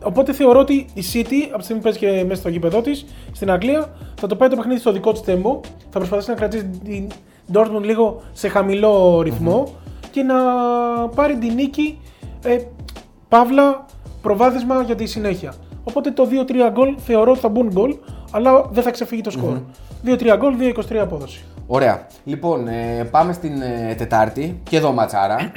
Οπότε 0.06 0.32
θεωρώ 0.32 0.60
ότι 0.60 0.86
η 0.94 1.02
City, 1.12 1.48
από 1.48 1.58
τη 1.58 1.62
στιγμή 1.64 1.82
που 1.82 1.88
παίζει 1.88 1.98
και 1.98 2.24
μέσα 2.24 2.40
στο 2.40 2.48
γήπεδό 2.48 2.80
της, 2.80 3.06
στην 3.32 3.50
Αγγλία, 3.50 3.94
θα 4.14 4.26
το 4.26 4.36
πάει 4.36 4.48
το 4.48 4.56
παιχνίδι 4.56 4.80
στο 4.80 4.92
δικό 4.92 5.12
της 5.12 5.20
τέμπο. 5.20 5.60
Θα 5.90 5.98
προσπαθήσει 5.98 6.30
να 6.30 6.36
κρατήσει 6.36 6.70
την 6.84 7.06
Dortmund 7.52 7.82
λίγο 7.82 8.22
σε 8.32 8.48
χαμηλό 8.48 9.20
ρυθμό 9.22 9.74
και 10.10 10.22
να 10.22 10.34
πάρει 11.14 11.36
την 11.36 11.54
νίκη. 11.54 11.98
Ε, 12.42 12.58
παύλα, 13.28 13.84
προβάδισμα 14.22 14.82
για 14.82 14.94
τη 14.94 15.06
συνέχεια. 15.06 15.54
Οπότε 15.84 16.10
το 16.10 16.28
2-3 16.30 16.70
γκολ 16.72 16.94
θεωρώ 16.98 17.30
ότι 17.30 17.40
θα 17.40 17.48
μπουν 17.48 17.70
γκολ, 17.72 17.96
αλλά 18.30 18.68
δεν 18.70 18.82
θα 18.82 18.90
ξεφύγει 18.90 19.20
το 19.20 19.30
σκορ. 19.30 19.58
2-3 20.04 20.36
γκολ, 20.38 20.54
2-23 20.58 20.96
απόδοση. 20.96 21.44
Ωραία. 21.66 22.06
Λοιπόν, 22.24 22.68
ε, 22.68 23.08
πάμε 23.10 23.32
στην 23.32 23.62
ε, 23.62 23.94
Τετάρτη 23.94 24.60
και 24.62 24.76
εδώ 24.76 24.92
ματσάρα. 24.92 25.36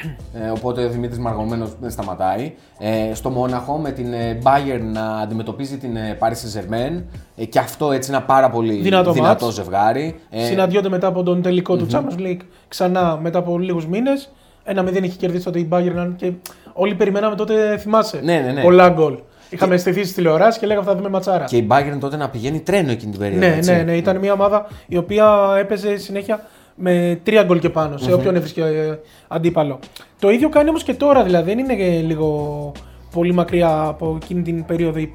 ε, 0.45 0.49
οπότε 0.49 0.83
ο 0.85 0.89
Δημήτρης 0.89 1.19
Μαργομένο 1.19 1.69
δεν 1.81 1.89
σταματάει. 1.89 2.53
Ε, 2.79 3.13
στο 3.13 3.29
Μόναχο 3.29 3.77
με 3.77 3.91
την 3.91 4.13
ε, 4.13 4.39
Bayern 4.43 4.81
να 4.93 5.17
αντιμετωπίζει 5.17 5.77
την 5.77 5.95
ε, 5.95 6.17
Paris 6.19 6.27
Saint-Germain. 6.27 7.03
Ε, 7.35 7.45
και 7.45 7.59
αυτό 7.59 7.91
έτσι 7.91 8.11
ένα 8.11 8.21
πάρα 8.21 8.49
πολύ 8.49 8.73
Δυνατό 8.73 9.11
δυνατό 9.11 9.45
μάτς. 9.45 9.55
ζευγάρι. 9.55 10.19
Ε, 10.29 10.43
Συναντιόνται 10.43 10.89
μετά 10.89 11.07
από 11.07 11.23
τον 11.23 11.41
τελικο 11.41 11.75
του 11.77 11.87
Champions 11.91 12.19
League 12.19 12.41
ξανά 12.67 13.17
μετά 13.21 13.39
από 13.39 13.57
λίγους 13.59 13.87
μήνες. 13.87 14.31
Ένα 14.63 14.81
μηδέν 14.81 15.03
είχε 15.03 15.17
κερδίσει 15.17 15.43
τότε 15.43 15.59
η 15.59 15.69
Bayern 15.71 16.13
και 16.15 16.31
όλοι 16.73 16.95
περιμέναμε 16.95 17.35
τότε, 17.35 17.77
θυμάσαι. 17.77 18.19
Ναι, 18.23 18.39
ναι, 18.45 18.51
ναι. 18.51 18.61
Πολλά 18.61 18.89
γκολ. 18.89 19.17
Είχαμε 19.49 19.77
στηθεί 19.77 20.03
στι 20.03 20.13
τηλεοράσει 20.13 20.59
και 20.59 20.65
λέγαμε 20.65 20.85
θα 20.85 20.95
δούμε 20.95 21.09
ματσάρα. 21.09 21.45
και 21.45 21.57
η 21.57 21.67
Bayern 21.71 21.97
τότε 21.99 22.17
να 22.17 22.29
πηγαίνει 22.29 22.59
τρένο 22.59 22.91
εκείνη 22.91 23.11
την 23.11 23.19
περίοδο. 23.19 23.47
Ναι, 23.47 23.55
έτσι. 23.55 23.71
ναι, 23.71 23.81
ναι. 23.81 23.95
Ήταν 23.95 24.17
μια 24.17 24.33
ομάδα 24.33 24.67
η 24.87 24.97
οποία 24.97 25.55
έπαιζε 25.59 25.97
συνέχεια 25.97 26.47
με 26.75 27.19
τρία 27.23 27.43
γκολ 27.43 27.59
και 27.59 27.69
πάνω 27.69 27.97
σε 27.97 28.13
όποιον 28.13 28.35
έβρισκε 28.35 28.61
ε, 28.61 28.99
αντίπαλο. 29.27 29.79
Το 30.19 30.29
ίδιο 30.29 30.49
κάνει 30.49 30.69
όμως 30.69 30.83
και 30.83 30.93
τώρα, 30.93 31.23
δηλαδή 31.23 31.49
δεν 31.49 31.59
είναι 31.59 31.75
και 31.75 31.99
λίγο 31.99 32.71
πολύ 33.11 33.33
μακριά 33.33 33.81
από 33.81 34.17
εκείνη 34.21 34.41
την 34.41 34.65
περίοδο 34.65 34.99
η, 34.99 35.11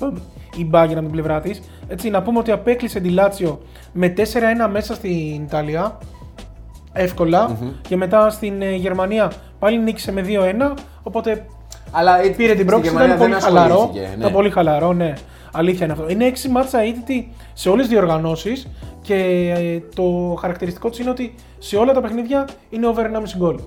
η 0.56 0.70
Bayern 0.72 0.90
από 0.90 1.00
την 1.00 1.10
πλευρά 1.10 1.40
της. 1.40 1.62
Έτσι, 1.88 2.10
να 2.10 2.22
πούμε 2.22 2.38
ότι 2.38 2.50
απέκλεισε 2.50 3.00
τη 3.00 3.08
Λάτσιο 3.08 3.60
με 3.92 4.14
4-1 4.16 4.22
μέσα 4.70 4.94
στην 4.94 5.42
Ιταλία. 5.42 5.98
ευκολα 6.92 7.58
και 7.88 7.96
μετά 7.96 8.31
στην 8.31 8.62
ε, 8.62 8.75
Γερμανία 8.75 9.32
πάλι 9.58 9.78
νίκησε 9.78 10.12
με 10.12 10.25
2-1. 10.26 10.75
Οπότε 11.02 11.46
Αλλά 11.90 12.20
ε, 12.22 12.28
πήρε 12.28 12.48
την 12.48 12.56
στη 12.56 12.64
πρόκληση, 12.64 12.94
Γερμανία 12.94 13.14
ήταν 13.14 13.19
πολύ 13.19 13.32
δεν 13.32 13.40
χαλαρό. 13.42 13.75
ασχολήθηκε, 13.75 14.08
ναι. 14.08 14.14
Ήταν 14.19 14.32
πολύ 14.32 14.50
χαλαρό, 14.50 14.92
ναι. 14.92 15.12
Αλήθεια 15.52 15.84
είναι 15.84 15.92
αυτό. 15.92 16.08
Είναι 16.08 16.32
6 16.44 16.48
μάτσα 16.50 16.81
αίτητη 16.81 17.32
σε 17.52 17.69
όλες 17.69 17.86
τις 17.86 17.94
διοργανώσεις 17.94 18.69
και 19.02 19.14
ε, 19.56 19.81
το 19.94 20.36
χαρακτηριστικό 20.40 20.90
του 20.90 21.00
είναι 21.00 21.10
ότι 21.10 21.34
σε 21.58 21.76
όλα 21.76 21.93
τα 21.93 22.00
παιχνίδια 22.00 22.48
είναι 22.70 22.86
over 22.86 23.05
1,5 23.05 23.08
γκολ. 23.36 23.58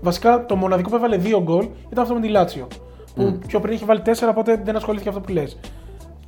Βασικά 0.00 0.46
το 0.46 0.56
μοναδικό 0.56 0.88
που 0.90 0.96
έβαλε 0.96 1.16
2 1.24 1.40
γκολ 1.42 1.66
ήταν 1.90 2.02
αυτό 2.02 2.14
με 2.14 2.20
τη 2.20 2.28
Λάτσιο. 2.28 2.66
Που 3.14 3.38
πιο 3.46 3.60
πριν 3.60 3.74
είχε 3.74 3.84
βάλει 3.84 4.02
4, 4.04 4.10
οπότε 4.30 4.60
δεν 4.64 4.76
ασχολήθηκε 4.76 5.08
αυτό 5.08 5.20
που 5.20 5.32
λες. 5.32 5.58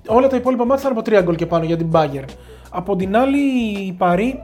Όλα 0.07 0.27
τα 0.27 0.37
υπόλοιπα 0.37 0.65
μάτια 0.67 0.91
ήταν 0.91 0.99
από 0.99 1.19
3 1.19 1.23
γκολ 1.25 1.35
και 1.35 1.47
πάνω 1.47 1.65
για 1.65 1.77
την 1.77 1.91
Bayern. 1.93 2.25
Από 2.71 2.97
την 2.97 3.17
άλλη, 3.17 3.39
η 3.87 3.93
Παρή 3.99 4.43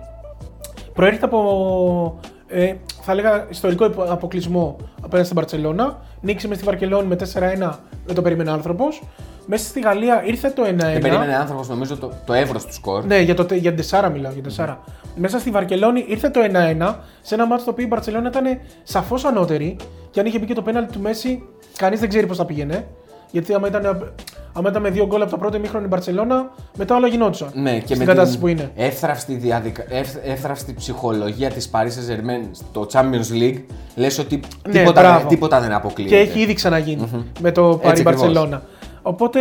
προέρχεται 0.94 1.24
από 1.24 2.18
ε, 2.48 2.74
θα 3.06 3.12
έλεγα 3.12 3.46
ιστορικό 3.50 3.84
υπο- 3.84 4.02
αποκλεισμό 4.02 4.76
απέναντι 5.02 5.25
στην 5.28 5.36
Παρσελώνα. 5.40 5.98
Νίκησε 6.20 6.48
μες 6.48 6.56
στη 6.56 6.66
Βαρκελόνη 6.66 7.06
με 7.06 7.16
4-1, 7.16 7.78
δεν 8.06 8.14
το 8.14 8.22
περίμενε 8.22 8.50
άνθρωπος. 8.50 9.02
Μέσα 9.46 9.64
στη 9.68 9.80
Γαλλία 9.80 10.25
ήρθε 10.25 10.48
το 10.50 10.62
1-1. 10.62 10.75
Δεν 10.76 10.98
περίμενε 11.00 11.36
άνθρωπος 11.36 11.68
νομίζω 11.68 11.96
το, 11.96 12.12
το 12.26 12.32
εύρος 12.32 12.64
του 12.66 12.72
σκορ. 12.72 13.04
Ναι, 13.04 13.18
για, 13.20 13.34
το, 13.34 13.44
τε- 13.44 13.58
για 13.58 13.75
την 13.75 13.84
4 13.90 14.10
μιλάω. 14.12 14.32
Για 14.32 14.42
4. 14.66 14.76
Μέσα 15.16 15.38
στη 15.38 15.50
Βαρκελόνη 15.50 16.04
ήρθε 16.08 16.28
το 16.28 16.40
1-1 16.78 16.94
σε 17.22 17.34
ένα 17.34 17.46
μάτσο 17.46 17.64
το 17.64 17.70
οποίο 17.70 17.84
η 17.84 17.86
Μπαρσελόνα 17.88 18.28
ήταν 18.28 18.44
σαφώς 18.82 19.25
ανώτερη 19.25 19.76
και 20.10 20.20
αν 20.20 20.26
είχε 20.26 20.38
μπει 20.38 20.46
και 20.46 20.54
το 20.54 20.62
πέναλτι 20.62 20.92
του 20.92 21.00
Μέση, 21.00 21.42
κανείς 21.76 22.00
δεν 22.00 22.08
ξέρει 22.08 22.26
πώς 22.26 22.36
θα 22.36 22.44
πήγαινε. 22.44 22.86
Γιατί 23.30 23.54
άμα 23.54 23.68
ήταν, 23.68 24.12
άμα 24.52 24.68
ήταν 24.68 24.83
με 24.83 24.90
δύο 24.90 25.06
γκολ 25.06 25.23
από 25.23 25.30
το 25.30 25.37
πρώτο 25.37 25.56
ημίχρονο 25.56 25.85
η 25.85 25.88
Μπαρσελόνα, 25.88 26.50
μετά 26.78 26.95
όλα 26.97 27.06
γινόντουσαν. 27.06 27.49
Ναι, 27.54 27.78
και 27.78 27.85
στην 27.87 27.99
με 27.99 28.04
κατάσταση 28.04 28.30
την 28.33 28.40
που 28.40 28.47
είναι. 28.49 28.71
Εύθραυστη, 28.76 29.35
διαδικα... 29.35 29.85
εύθ- 29.88 30.18
εύθραυστη 30.25 30.75
ψυχολογία 30.75 31.50
της 31.50 31.71
Paris 31.73 31.87
Saint-Germain 31.87 32.49
στο 32.52 32.87
Champions 32.92 33.42
League 33.42 33.62
λες 33.95 34.18
ότι 34.18 34.40
Ναι, 34.66 34.73
τίποτα, 34.73 35.00
μπράβο. 35.00 35.18
δεν, 35.18 35.28
τίποτα 35.28 35.61
δεν 35.61 35.73
αποκλείεται. 35.73 36.14
Και 36.14 36.21
έχει 36.30 36.40
ήδη 36.40 36.52
ξαναγίνει 36.54 37.25
με 37.40 37.52
το 37.52 37.62
Παρί 37.62 37.88
Έτσι 37.90 38.02
ακριβώς. 38.02 38.14
Μπαρσελόνα. 38.26 38.62
Οπότε 39.02 39.40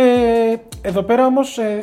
εδώ 0.80 1.02
πέρα 1.02 1.26
όμως 1.26 1.58
ε, 1.58 1.82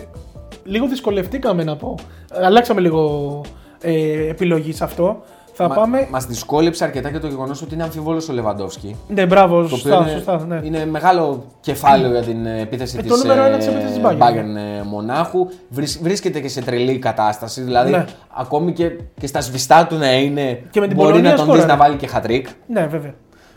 λίγο 0.64 0.88
δυσκολευτήκαμε 0.88 1.64
να 1.64 1.76
πω. 1.76 1.96
Αλλάξαμε 2.44 2.82
λίγο 2.82 3.42
ε, 3.82 4.28
επιλογή 4.30 4.74
σε 4.74 4.84
αυτό. 4.84 5.24
Θα 5.56 5.68
Μα, 5.68 5.76
πάμε. 5.76 6.08
Μας 6.12 6.26
δυσκόλεψε 6.26 6.84
αρκετά 6.84 7.12
και 7.12 7.20
το 7.20 7.28
γεγονός 7.28 7.62
ότι 7.62 7.74
είναι 7.74 7.84
αμφιβόλος 7.84 8.30
ο 8.30 8.34
Λεβαντόφσκι. 8.34 8.96
Ναι, 9.08 9.26
μπράβο, 9.26 9.62
Το 9.62 9.68
σωστά, 9.68 9.98
οποίο 9.98 10.02
είναι, 10.12 10.22
σωστά. 10.22 10.46
Ναι. 10.48 10.60
είναι 10.64 10.86
μεγάλο 10.86 11.44
κεφάλαιο 11.62 12.12
για 12.12 12.22
την 12.22 12.46
ε, 12.46 12.60
επίθεση 12.62 12.96
Ε, 13.00 13.02
της 13.02 13.12
το 13.12 13.18
νούμερο 13.18 13.44
ένα 13.44 13.58
της 13.58 13.68
ε, 13.68 13.70
επίθεσης 13.70 13.96
της 13.98 14.06
Bayern. 14.06 14.18
Bayern, 14.18 14.56
ε, 14.80 14.84
Μονάχου. 14.84 15.48
Βρίσ- 15.70 16.02
βρίσκεται 16.04 16.40
και 16.40 16.48
σε 16.50 16.62
τρελή 16.62 16.98
κατάσταση. 17.00 17.62
Δηλαδή, 17.62 17.92
Ναι. 17.92 18.06
ακόμη 18.38 18.72
και, 18.74 18.90
και 19.20 19.28
στα 19.28 19.42
σβηστά 19.42 19.86
του 19.88 19.98
να 19.98 20.14
είναι, 20.14 20.62
Και 20.72 20.80
με 20.80 20.88
την 20.88 20.96
μπορεί 20.96 21.08
Πολωνία 21.10 21.30
να 21.32 21.36
τον 21.36 21.46
δεις 21.46 21.54
σκόραρε. 21.54 21.66
να 21.66 21.78
βάλει 21.84 21.96
και 21.96 22.08
χατρίκ. 22.08 22.48
ναι, 22.68 22.88
βέβαια. 22.92 23.14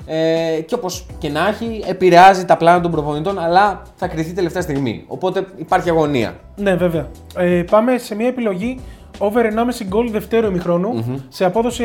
Ε, 0.09 0.61
και 0.61 0.75
όπως 0.75 1.07
και 1.19 1.29
να 1.29 1.49
έχει, 1.49 1.83
επηρεάζει 1.87 2.45
τα 2.45 2.57
πλάνα 2.57 2.81
των 2.81 2.91
προπονητών, 2.91 3.39
αλλά 3.39 3.83
θα 3.95 4.07
κρυθεί 4.09 4.33
τελευταία 4.33 4.63
στιγμή. 4.63 5.05
Οπότε 5.07 5.47
υπάρχει 5.57 5.91
αγωνία. 5.91 6.35
Ναι, 6.57 6.75
βέβαια. 6.75 7.07
Ε, 7.37 7.63
πάμε 7.71 7.99
σε 7.99 8.15
μια 8.15 8.27
επιλογή 8.27 8.81
over 9.19 9.45
1,5 9.45 9.87
γκολ 9.87 10.11
δευτέρου 10.11 10.47
ημιχρόνου, 10.47 11.23
σε 11.29 11.45
απόδοση 11.45 11.85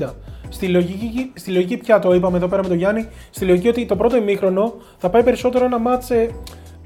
1,70. 0.00 0.08
Στη 0.48 0.68
λογική, 0.68 1.32
στη 1.34 1.50
λογική 1.50 1.76
πια 1.76 1.98
το 1.98 2.14
είπαμε 2.14 2.36
εδώ 2.36 2.48
πέρα 2.48 2.62
με 2.62 2.68
τον 2.68 2.76
Γιάννη, 2.76 3.08
στη 3.30 3.44
λογική 3.44 3.68
ότι 3.68 3.86
το 3.86 3.96
πρώτο 3.96 4.16
ημίχρονο 4.16 4.74
θα 4.98 5.10
πάει 5.10 5.22
περισσότερο 5.22 5.64
ένα 5.64 5.78
μάτσε 5.78 6.30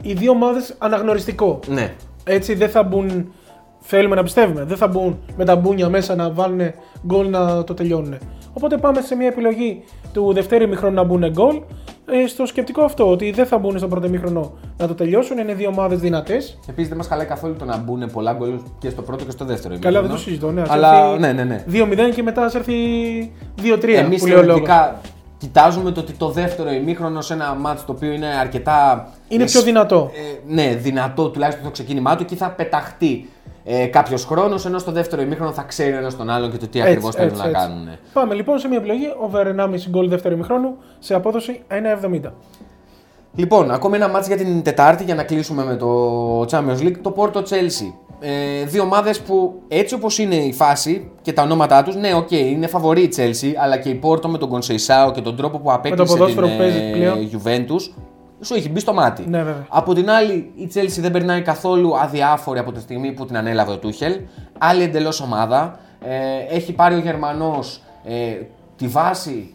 οι 0.02 0.12
δύο 0.12 0.30
ομάδες 0.30 0.74
αναγνωριστικό. 0.78 1.60
Ναι. 1.66 1.94
Έτσι 2.24 2.54
δεν 2.54 2.68
θα 2.68 2.82
μπουν, 2.82 3.32
θέλουμε 3.80 4.14
να 4.14 4.22
πιστεύουμε, 4.22 4.64
δεν 4.64 4.76
θα 4.76 4.88
μπουν 4.88 5.18
με 5.36 5.44
τα 5.44 5.56
μπούνια 5.56 5.88
μέσα 5.88 6.14
να 6.14 6.30
βάλουν 6.30 6.60
γκολ 7.06 7.30
να 7.30 7.64
το 7.64 7.74
τελειώνουν. 7.74 8.18
Οπότε 8.54 8.76
πάμε 8.76 9.00
σε 9.00 9.14
μια 9.14 9.26
επιλογή 9.26 9.82
του 10.12 10.32
δευτέρου 10.32 10.64
ημίχρονου 10.64 10.94
να 10.94 11.02
μπουν 11.04 11.30
γκολ. 11.30 11.60
Ε, 12.06 12.26
στο 12.26 12.46
σκεπτικό 12.46 12.82
αυτό, 12.82 13.10
ότι 13.10 13.30
δεν 13.30 13.46
θα 13.46 13.58
μπουν 13.58 13.78
στο 13.78 13.88
πρώτο 13.88 14.06
ημίχρονο 14.06 14.52
να 14.78 14.86
το 14.86 14.94
τελειώσουν, 14.94 15.38
είναι 15.38 15.54
δύο 15.54 15.68
ομάδες 15.68 15.98
δυνατές. 15.98 16.58
Επίσης 16.68 16.88
δεν 16.88 16.96
μας 16.96 17.06
χαλάει 17.06 17.26
καθόλου 17.26 17.54
το 17.58 17.64
να 17.64 17.76
μπουν 17.76 18.10
πολλά 18.12 18.32
γκολ 18.32 18.50
και 18.78 18.90
στο 18.90 19.02
πρώτο 19.02 19.24
και 19.24 19.30
στο 19.30 19.44
δεύτερο 19.44 19.74
Καλά, 19.78 20.00
δεν 20.00 20.10
ημίχρονο. 20.10 20.14
το 20.14 20.22
συζητώ. 20.22 20.50
Ναι, 20.50 20.60
ας 20.60 20.70
Αλλά 20.70 21.04
έρθει 21.06 21.20
ναι, 21.20 21.32
ναι, 21.32 21.44
ναι. 21.44 21.64
2-0 22.10 22.14
και 22.14 22.22
μετά 22.22 22.44
ας 22.44 22.54
έρθει 22.54 22.74
2-3. 23.62 23.88
Εμείς 23.88 24.20
που 24.20 24.26
λέει 24.26 24.36
ο 24.36 24.42
λόγος. 24.42 24.44
θεωρητικά 24.46 25.00
κοιτάζουμε 25.38 25.90
το 25.90 26.00
ότι 26.00 26.12
το 26.12 26.28
δεύτερο 26.30 26.70
ημίχρονο 26.72 27.20
σε 27.20 27.32
ένα 27.34 27.54
μάτς 27.54 27.84
το 27.84 27.92
οποίο 27.92 28.12
είναι 28.12 28.26
αρκετά. 28.26 29.08
Είναι 29.28 29.42
ε, 29.42 29.46
πιο 29.46 29.62
δυνατό. 29.62 30.10
ε, 30.48 30.52
ναι, 30.54 30.74
δυνατό 30.74 31.28
τουλάχιστον 31.28 31.64
το 31.64 31.70
ξεκίνημά 31.70 32.16
του 32.16 32.24
και 32.24 32.36
θα 32.36 32.50
πεταχτεί 32.50 33.28
ε, 33.64 33.86
κάποιος 33.86 34.24
χρόνος, 34.24 34.66
ενώ 34.66 34.78
στο 34.78 34.92
δεύτερο 34.92 35.22
ημίχρονο 35.22 35.52
θα 35.52 35.62
ξέρει 35.62 35.96
ένας 35.96 36.16
τον 36.16 36.30
άλλον 36.30 36.50
και 36.50 36.56
το 36.56 36.66
τι 36.68 36.78
Έτσι, 36.78 36.90
ακριβώς 36.90 37.14
θέλουν 37.14 37.30
έτσι, 37.30 37.42
να 37.42 37.48
έτσι. 37.48 37.60
κάνουν. 37.60 37.88
Πάμε 38.12 38.34
λοιπόν 38.34 38.58
σε 38.58 38.68
μια 38.68 38.76
επιλογή 38.78 39.06
over 39.20 39.46
1,5 39.46 39.88
γκολ 39.90 40.08
δεύτερο 40.08 40.34
ημιχρόνου 40.34 40.76
σε 40.98 41.14
απόδοση 41.14 41.62
1,70. 42.24 42.30
Λοιπόν, 43.36 43.70
ακόμη 43.70 43.96
ένα 43.96 44.08
μάτς 44.08 44.26
για 44.26 44.36
την 44.36 44.62
Τετάρτη 44.62 45.04
για 45.04 45.14
να 45.14 45.22
κλείσουμε 45.22 45.64
με 45.64 45.76
το 45.76 46.40
Champions 46.42 46.80
League, 46.82 46.96
το 47.02 47.14
Porto 47.16 47.38
Chelsea. 47.38 47.92
Ε, 48.20 48.64
δύο 48.64 48.82
ομάδες 48.82 49.20
που 49.20 49.62
έτσι 49.68 49.94
όπως 49.94 50.18
είναι 50.18 50.34
η 50.34 50.52
φάση 50.52 51.10
και 51.22 51.32
τα 51.32 51.42
ονόματά 51.42 51.82
τους, 51.82 51.96
ναι, 51.96 52.14
οκ, 52.14 52.30
είναι 52.30 52.66
φαβορή 52.66 53.02
η 53.02 53.12
Chelsea, 53.16 53.52
αλλά 53.62 53.76
και 53.76 53.88
η 53.88 54.00
Porto 54.04 54.26
με 54.26 54.38
τον 54.38 54.48
Κονσεϊσάο 54.48 55.10
και 55.10 55.20
τον 55.20 55.36
τρόπο 55.36 55.58
που 55.58 55.72
απέκτησε 55.72 56.04
την 56.04 56.12
ποδόσφαιρο 56.16 56.46
που 56.46 56.56
παίζει 56.56 56.90
πλέον. 56.92 57.18
ε, 57.18 57.28
Juventus, 57.32 58.02
σου 58.40 58.54
έχει 58.54 58.70
μπει 58.70 58.80
στο 58.80 58.92
μάτι. 58.92 59.24
Ναι, 59.28 59.38
βέβαια. 59.38 59.66
Από 59.68 59.94
την 59.94 60.10
άλλη, 60.10 60.52
η 60.54 60.70
Chelsea 60.74 61.00
δεν 61.00 61.10
περνάει 61.10 61.42
καθόλου 61.42 61.98
αδιάφορη 61.98 62.58
από 62.58 62.72
τη 62.72 62.80
στιγμή 62.80 63.12
που 63.12 63.26
την 63.26 63.36
ανέλαβε 63.36 63.72
ο 63.72 63.78
Τούχελ. 63.78 64.20
Άλλη 64.58 64.82
εντελώς 64.82 65.20
ομάδα. 65.20 65.78
Ε, 66.00 66.54
έχει 66.54 66.72
πάρει 66.72 66.94
ο 66.94 66.98
Γερμανός 66.98 67.82
ε, 68.04 68.36
τη 68.76 68.86
βάση 68.86 69.53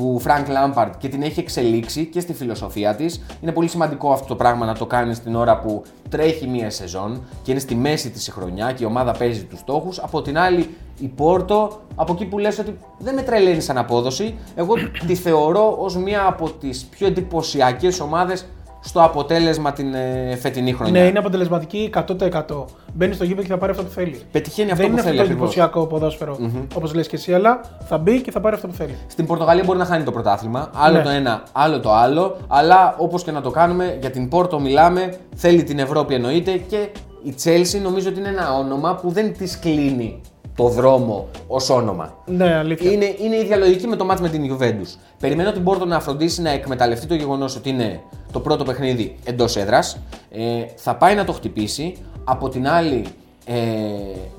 του 0.00 0.22
Frank 0.24 0.46
Lampard 0.46 0.90
και 0.98 1.08
την 1.08 1.22
έχει 1.22 1.40
εξελίξει 1.40 2.04
και 2.04 2.20
στη 2.20 2.32
φιλοσοφία 2.32 2.94
της. 2.94 3.22
Είναι 3.40 3.52
πολύ 3.52 3.68
σημαντικό 3.68 4.12
αυτό 4.12 4.26
το 4.26 4.36
πράγμα 4.36 4.66
να 4.66 4.74
το 4.74 4.86
κάνεις 4.86 5.16
στην 5.16 5.34
ώρα 5.34 5.58
που 5.58 5.82
τρέχει 6.08 6.46
μία 6.46 6.70
σεζόν 6.70 7.22
και 7.42 7.50
είναι 7.50 7.60
στη 7.60 7.74
μέση 7.74 8.10
της 8.10 8.28
χρονιά 8.28 8.72
και 8.72 8.84
η 8.84 8.86
ομάδα 8.86 9.12
παίζει 9.12 9.44
τους 9.44 9.58
στόχους. 9.58 9.98
Από 9.98 10.22
την 10.22 10.38
άλλη, 10.38 10.74
η 10.98 11.06
Πόρτο, 11.06 11.80
από 11.94 12.12
εκεί 12.12 12.24
που 12.24 12.38
λες 12.38 12.58
ότι 12.58 12.78
δεν 12.98 13.14
με 13.14 13.22
τρελαίνει 13.22 13.60
σαν 13.60 13.78
απόδοση, 13.78 14.34
εγώ 14.54 14.74
τη 15.06 15.14
θεωρώ 15.14 15.76
ως 15.78 15.96
μία 15.96 16.26
από 16.26 16.50
τις 16.50 16.84
πιο 16.84 17.06
εντυπωσιακές 17.06 18.00
ομάδες 18.00 18.46
στο 18.80 19.02
αποτέλεσμα 19.02 19.72
την 19.72 19.94
ε, 19.94 20.36
φετινή 20.40 20.72
χρονιά. 20.72 21.00
Ναι, 21.00 21.08
είναι 21.08 21.18
αποτελεσματική 21.18 21.90
100%. 21.94 22.64
Μπαίνει 22.94 23.14
στο 23.14 23.24
γήπεδο 23.24 23.42
και 23.42 23.48
θα 23.52 23.58
πάρει 23.58 23.72
αυτό 23.72 23.84
που 23.84 23.90
θέλει. 23.90 24.20
Πετυχαίνει 24.32 24.70
αυτό 24.70 24.82
δεν 24.82 24.92
που 24.92 24.98
είναι 24.98 25.00
αυτό 25.00 25.12
θέλει 25.12 25.16
το 25.16 25.22
ακριβώς. 25.32 25.48
εντυπωσιακό 25.48 25.86
ποδόσφαιρο, 25.86 26.38
όπως 26.74 26.94
λες 26.94 27.08
και 27.08 27.16
εσύ, 27.16 27.34
αλλά 27.34 27.60
θα 27.84 27.98
μπει 27.98 28.20
και 28.20 28.30
θα 28.30 28.40
πάρει 28.40 28.54
αυτό 28.54 28.66
που 28.66 28.74
θέλει. 28.74 28.96
Στην 29.06 29.26
Πορτογαλία 29.26 29.62
μπορεί 29.64 29.78
να 29.78 29.84
χάνει 29.84 30.04
το 30.04 30.10
πρωτάθλημα. 30.12 30.70
Άλλο 30.74 30.96
Ναι. 30.96 31.02
το 31.02 31.08
ένα, 31.08 31.42
άλλο 31.52 31.80
το 31.80 31.92
άλλο. 31.94 32.36
Αλλά 32.48 32.94
όπως 32.98 33.22
και 33.22 33.30
να 33.30 33.40
το 33.40 33.50
κάνουμε, 33.50 33.96
για 34.00 34.10
την 34.10 34.28
Πόρτο 34.28 34.60
μιλάμε. 34.60 35.14
Θέλει 35.36 35.62
την 35.62 35.78
Ευρώπη 35.78 36.14
εννοείται 36.14 36.50
και 36.52 36.88
η 37.22 37.34
Chelsea 37.44 37.80
νομίζω 37.82 38.08
ότι 38.08 38.18
είναι 38.18 38.28
ένα 38.28 38.54
όνομα 38.58 38.94
που 38.94 39.10
δεν 39.10 39.36
της 39.36 39.58
κλείνει 39.58 40.20
το 40.60 40.68
δρόμο 40.68 41.28
ως 41.46 41.70
όνομα. 41.70 42.14
Ναι, 42.26 42.54
αλήθεια. 42.54 42.90
Είναι, 42.90 43.14
είναι 43.18 43.36
η 43.36 43.40
ίδια 43.40 43.56
λογική 43.56 43.86
με 43.86 43.96
το 43.96 44.04
μάτς 44.04 44.20
με 44.20 44.28
την 44.28 44.56
Juventus. 44.56 44.98
Περιμένω 45.18 45.52
την 45.52 45.64
Πόρτο 45.64 45.84
να 45.84 46.00
φροντίσει 46.00 46.42
να 46.42 46.50
εκμεταλλευτεί 46.50 47.06
το 47.06 47.14
γεγονός 47.14 47.56
ότι 47.56 47.68
είναι 47.68 48.00
το 48.32 48.40
πρώτο 48.40 48.64
παιχνίδι 48.64 49.16
εντός 49.24 49.56
έδρας. 49.56 49.98
Ε, 50.30 50.64
θα 50.76 50.96
πάει 50.96 51.14
να 51.14 51.24
το 51.24 51.32
χτυπήσει. 51.32 51.96
Από 52.24 52.48
την 52.48 52.68
άλλη, 52.68 53.04
ε, 53.44 53.56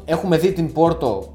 έχουμε 0.06 0.38
δει 0.38 0.51
την 0.51 0.74
Πόρτο 0.74 1.34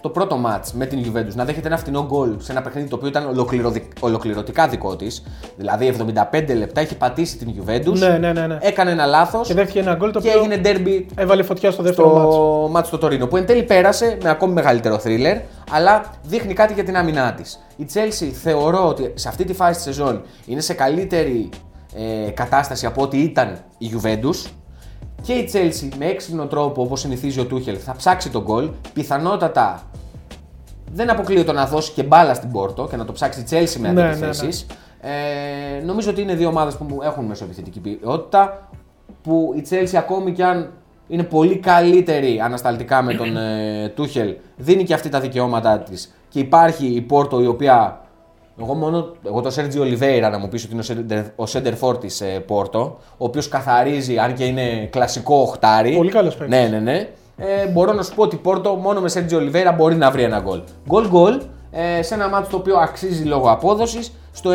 στο 0.00 0.08
πρώτο 0.08 0.36
μάτς 0.36 0.72
με 0.72 0.86
την 0.86 1.04
Juventus 1.04 1.34
να 1.34 1.44
δέχεται 1.44 1.66
ένα 1.66 1.76
φτηνό 1.76 2.06
γκολ 2.06 2.34
σε 2.38 2.52
ένα 2.52 2.62
παιχνίδι 2.62 2.88
το 2.88 2.96
οποίο 2.96 3.08
ήταν 3.08 3.26
ολοκληρωδικ- 3.28 3.92
ολοκληρωτικά 4.00 4.68
δικό 4.68 4.96
της. 4.96 5.22
Δηλαδή 5.56 5.86
75 5.86 6.54
λεπτά 6.56 6.80
έχει 6.80 6.96
πατήσει 6.96 7.36
την 7.36 7.54
Juventus. 7.56 7.98
Ναι, 7.98 8.08
ναι, 8.18 8.32
ναι, 8.32 8.46
ναι. 8.46 8.58
Έκανε 8.60 8.90
ένα 8.90 9.06
λάθος 9.06 9.46
Και 9.48 9.54
δέχτηκε 9.54 9.78
ένα 9.78 9.94
γκολ 9.94 10.10
το 10.10 10.20
και 10.20 10.28
οποίο 10.28 10.40
έγινε 10.40 10.60
derby 10.64 11.04
έβαλε 11.14 11.42
φωτιά 11.42 11.70
στο 11.70 11.82
δεύτερο 11.82 12.08
μάτσο. 12.08 12.30
στο 12.32 12.68
μάτι 12.70 12.86
στο 12.86 12.98
Τωρίνο. 12.98 13.26
Που 13.26 13.36
εν 13.36 13.46
τέλει 13.46 13.62
πέρασε 13.62 14.18
με 14.22 14.30
ακόμη 14.30 14.52
μεγαλύτερο 14.52 14.98
θρίλερ, 14.98 15.36
αλλά 15.70 16.02
δείχνει 16.22 16.52
κάτι 16.54 16.72
για 16.72 16.84
την 16.84 16.96
άμυνά 16.96 17.32
της. 17.32 17.60
Η 17.76 17.86
Chelsea 17.94 18.30
θεωρώ 18.42 18.88
ότι 18.88 19.12
σε 19.14 19.28
αυτή 19.28 19.44
τη 19.44 19.52
φάση 19.54 19.74
της 19.74 19.82
σεζόν 19.82 20.22
είναι 20.46 20.60
σε 20.60 20.74
καλύτερη 20.74 21.48
ε, 22.26 22.30
κατάσταση 22.30 22.86
από 22.86 23.02
ό,τι 23.02 23.18
ήταν 23.18 23.58
η 23.78 23.90
Juventus. 23.94 24.50
Και 25.22 25.32
η 25.32 25.50
Chelsea 25.52 25.88
με 25.98 26.06
έξυπνο 26.06 26.46
τρόπο, 26.46 26.82
όπως 26.82 27.00
συνηθίζει 27.00 27.40
ο 27.40 27.44
Τούχελ, 27.44 27.78
θα 27.84 27.96
ψάξει 27.96 28.30
τον 28.30 28.42
γκολ. 28.42 28.70
Πιθανότατα 28.92 29.82
δεν 30.92 31.10
αποκλείω 31.10 31.52
να 31.52 31.66
δώσει 31.66 31.92
και 31.92 32.02
μπάλα 32.02 32.34
στην 32.34 32.50
Πόρτο 32.50 32.86
και 32.90 32.96
να 32.96 33.04
το 33.04 33.12
ψάξει 33.12 33.40
η 33.40 33.44
Chelsea 33.50 33.80
με 33.80 33.92
Ναι, 33.92 34.02
αντιθέσεις. 34.02 34.66
Ε, 35.00 35.84
νομίζω 35.84 36.10
ότι 36.10 36.20
είναι 36.22 36.34
δύο 36.34 36.48
ομάδες 36.48 36.76
που 36.76 36.84
μου 36.84 36.98
έχουν 37.02 37.24
μεσοεπιθετική 37.24 37.80
ποιότητα. 37.80 38.68
Που 39.22 39.52
η 39.56 39.66
Chelsea 39.70 39.96
ακόμη 39.96 40.32
κι 40.32 40.42
αν 40.42 40.70
είναι 41.08 41.22
πολύ 41.22 41.56
καλύτερη 41.56 42.40
ανασταλτικά 42.40 43.02
με 43.02 43.14
τον 43.14 43.36
ε, 43.36 43.88
Τούχελ, 43.88 44.36
δίνει 44.56 44.84
και 44.84 44.94
αυτή 44.94 45.08
τα 45.08 45.20
δικαιώματά 45.20 45.78
της. 45.78 46.14
Και 46.28 46.38
υπάρχει 46.38 46.86
η 46.86 47.00
Πόρτο 47.00 47.40
η 47.40 47.46
οποία. 47.46 48.00
Εγώ 48.62 48.74
μόνο 48.74 49.12
εγώ 49.26 49.40
το 49.40 49.50
Σέρτζι 49.50 49.78
Ολιβέηρα 49.78 50.28
να 50.30 50.38
μου 50.38 50.48
πεις 50.48 50.64
ότι 50.64 50.72
είναι 50.74 50.82
ο 50.82 51.24
center- 51.36 51.44
ο 51.46 51.50
center 51.52 51.88
for 51.88 52.00
της 52.00 52.20
ε, 52.20 52.24
Πόρτο, 52.46 52.98
ο 53.10 53.24
οποίος 53.24 53.48
καθαρίζει 53.48 54.18
αν 54.18 54.34
και 54.34 54.44
είναι 54.44 54.86
κλασικό 54.90 55.34
οχτάρι. 55.36 55.96
Πολύ 55.96 56.10
καλός 56.10 56.36
παίκτης. 56.36 56.58
Ναι, 56.58 56.68
ναι, 56.68 56.78
ναι. 56.78 57.08
Ε, 57.36 57.66
μπορώ 57.72 57.92
να 57.92 58.02
σου 58.02 58.14
πω 58.14 58.22
ότι 58.22 58.34
η 58.34 58.38
Πόρτο 58.38 58.74
μόνο 58.74 59.00
με 59.00 59.08
Σέρτζι 59.08 59.34
Ολιβέηρα 59.34 59.72
μπορεί 59.72 59.94
να 59.94 60.10
βρει 60.10 60.22
ένα 60.22 60.38
γκολ. 60.40 60.60
Γκολ 60.88 61.08
γκολ 61.08 61.40
ε, 61.70 62.02
σε 62.02 62.14
ένα 62.14 62.28
μάτσο 62.28 62.50
το 62.50 62.56
οποίο 62.56 62.76
αξίζει 62.76 63.24
λόγω 63.24 63.50
απόδοσης 63.50 64.12
στο 64.32 64.50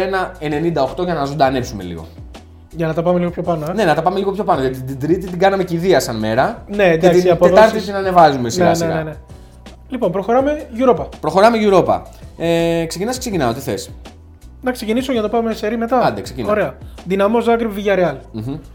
1,98 1.00 1.04
για 1.04 1.14
να 1.14 1.26
ζωντανέψουμε 1.26 1.84
λίγο. 1.84 2.06
Για 2.72 2.88
να 2.88 2.94
τα 2.94 3.02
πάμε 3.04 3.20
λίγο 3.20 3.32
πιο 3.32 3.44
πάνω. 3.44 3.66
Ε. 3.70 3.74
Ναι, 3.74 3.84
να 3.84 3.96
τα 3.96 4.02
πάμε 4.02 4.20
λίγο 4.20 4.32
πιο 4.32 4.44
πάνω. 4.44 4.62
Γιατί 4.62 4.82
την 4.82 5.00
Τρίτη 5.00 5.28
την 5.28 5.40
κάναμε 5.40 5.64
κηδεία 5.64 6.00
σαν 6.00 6.16
μέρα. 6.16 6.64
Ναι, 6.68 6.84
εντάξει, 6.84 7.10
και 7.10 7.18
οι 7.18 7.22
την 7.22 7.32
αποδόσεις- 7.32 7.62
Τετάρτη 7.66 7.86
την 7.86 7.96
ανεβάζουμε 7.96 8.50
σιγά 8.50 8.68
ναι, 8.70 8.76
σιγά. 8.76 8.88
ναι, 8.88 8.94
ναι, 8.96 9.04
ναι. 9.04 9.16
Λοιπόν, 9.90 10.12
προχωράμε 10.12 10.68
Europa. 10.78 11.06
Προχωράμε 11.20 11.58
Europa. 11.62 12.02
Ε, 12.38 12.86
Ξεκινάς 12.88 13.16
ή 13.16 13.20
ξεκινάω, 13.20 13.54
τι 13.54 13.60
θες; 13.60 13.92
Να 14.62 14.72
ξεκινήσω 14.72 15.12
για 15.12 15.22
να 15.22 15.30
πάμε 15.30 15.54
σε 15.54 15.68
ρί 15.68 15.78
μετά. 15.78 16.00
Άντε, 16.00 16.22
ξεκινά. 16.22 16.52
Ωραία. 16.52 16.78
Δυναμό 17.06 17.40
Ζάγκρεπ 17.42 17.72
Villarreal. 17.78 18.16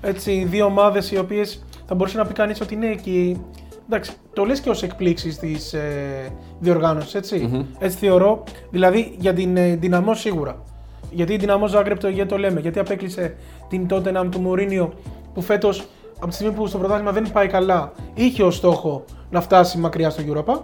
Έτσι, 0.00 0.44
δύο 0.50 0.64
ομάδες 0.64 1.10
οι 1.10 1.18
οποίες 1.18 1.64
θα 1.86 1.94
μπορούσε 1.94 2.16
να 2.16 2.26
πει 2.26 2.32
κανείς 2.32 2.60
ότι 2.60 2.74
είναι 2.74 2.86
εκεί. 2.86 3.40
Εντάξει, 3.86 4.12
το 4.32 4.44
λες 4.44 4.60
και 4.60 4.70
ως 4.70 4.82
εκπλήξεις 4.82 5.38
της 5.38 5.72
ε, 5.72 6.32
διοργάνωσης, 6.60 7.14
έτσι. 7.14 7.66
Έτσι 7.78 7.96
θεωρώ. 7.98 8.42
Δηλαδή 8.70 9.14
για 9.18 9.34
την 9.34 9.56
ε, 9.56 9.76
Δυναμό 9.76 10.14
σίγουρα. 10.14 10.62
Γιατί 11.10 11.32
η 11.32 11.36
Δυναμό 11.36 11.66
Ζάγκρεπ 11.66 11.98
το, 11.98 12.08
γιατί 12.08 12.28
το 12.28 12.38
λέμε, 12.38 12.60
γιατί 12.60 12.78
απέκλεισε 12.78 13.34
την 13.68 13.86
Tottenham 13.90 14.26
του 14.30 14.40
Μουρίνιο 14.40 14.92
που 15.34 15.40
φέτος 15.40 15.86
από 16.16 16.26
τη 16.28 16.34
στιγμή 16.34 16.52
που 16.52 16.66
στο 16.66 16.78
πρωτάθλημα 16.78 17.12
δεν 17.12 17.32
πάει 17.32 17.46
καλά, 17.46 17.92
είχε 18.14 18.42
ως 18.42 18.56
στόχο 18.56 19.04
να 19.30 19.40
φτάσει 19.40 19.78
μακριά 19.78 20.10
στο 20.10 20.22
Europa. 20.26 20.60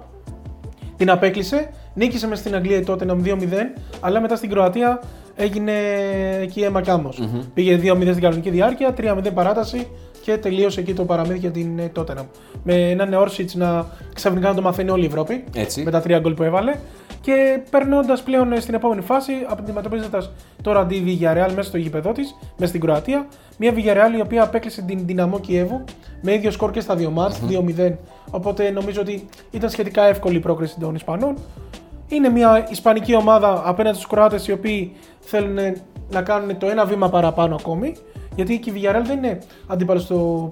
Την 0.96 1.10
απέκλεισε, 1.10 1.70
νίκησε 1.94 2.26
μες 2.26 2.38
στην 2.38 2.54
Αγγλία 2.54 2.76
η 2.76 2.84
Tottenham 2.86 3.22
2-0, 3.24 3.36
αλλά 4.00 4.20
μετά 4.20 4.36
στην 4.36 4.50
Κροατία 4.50 5.00
έγινε 5.36 5.72
εκεί 6.40 6.60
αίμα 6.60 6.80
κι 6.82 6.90
άμμος. 6.90 7.28
Πήγε 7.54 7.78
2-0 7.82 8.00
στην 8.02 8.20
κανονική 8.20 8.50
διάρκεια, 8.50 8.94
3-0 8.98 9.32
παράταση 9.34 9.86
και 10.22 10.36
τελείωσε 10.36 10.80
εκεί 10.80 10.94
το 10.94 11.04
παραμύθι 11.04 11.38
για 11.38 11.50
την 11.50 11.78
ε, 11.78 11.92
Tottenham. 11.96 12.24
Με 12.62 12.90
έναν 12.90 13.14
Όρσιτ 13.14 13.50
να 13.54 13.86
ξαφνικά 14.14 14.48
να 14.48 14.54
το 14.54 14.62
μαθαίνει 14.62 14.90
όλη 14.90 15.02
η 15.02 15.06
Ευρώπη 15.06 15.44
Έτσι. 15.54 15.82
με 15.82 15.90
τα 15.90 16.00
τρία 16.00 16.18
γκολ 16.18 16.34
που 16.34 16.42
έβαλε. 16.42 16.74
Και 17.26 17.60
περνώντας 17.70 18.22
πλέον 18.22 18.52
ε, 18.52 18.60
στην 18.60 18.74
επόμενη 18.74 19.00
φάση, 19.00 19.32
αντιμετωπίζοντας 19.48 20.30
τώρα 20.62 20.86
τη 20.86 21.02
Villarreal 21.06 21.50
μέσα 21.54 21.62
στο 21.62 21.76
γήπεδό 21.76 22.12
της, 22.12 22.36
μέσα 22.56 22.66
στην 22.66 22.80
Κροατία. 22.80 23.26
Μια 23.58 23.72
Villarreal 23.74 24.16
η 24.16 24.20
οποία 24.20 24.42
απέκλεισε 24.42 24.82
την 24.82 25.06
Δυναμό 25.06 25.40
Κιέβου 25.40 25.84
με 26.22 26.32
ίδιο 26.34 26.50
σκορ 26.50 26.70
και 26.70 26.80
στα 26.80 26.94
δύο 26.94 27.10
μάτς, 27.10 27.40
2-0. 27.78 27.92
Οπότε 28.30 28.70
νομίζω 28.70 29.00
ότι 29.00 29.28
ήταν 29.50 29.70
σχετικά 29.70 30.02
εύκολη 30.02 30.36
η 30.36 30.40
πρόκριση 30.40 30.78
των 30.80 30.94
Ισπανών. 30.94 31.36
Είναι 32.08 32.28
μια 32.28 32.66
Ισπανική 32.70 33.14
ομάδα 33.14 33.62
απέναντι 33.64 33.96
στους 33.96 34.08
Κροάτες 34.08 34.46
οι 34.46 34.52
οποίοι 34.52 34.92
θέλουν 35.20 35.58
να 36.10 36.22
κάνουν 36.22 36.58
το 36.58 36.66
ένα 36.66 36.84
βήμα 36.84 37.08
παραπάνω 37.10 37.54
ακόμη. 37.54 37.94
Γιατί 38.34 38.58
και 38.58 38.70
η 38.70 38.72
Villarreal 38.76 39.04
δεν 39.04 39.16
είναι 39.16 39.38
αντίπαλος 39.66 40.06
που 40.06 40.48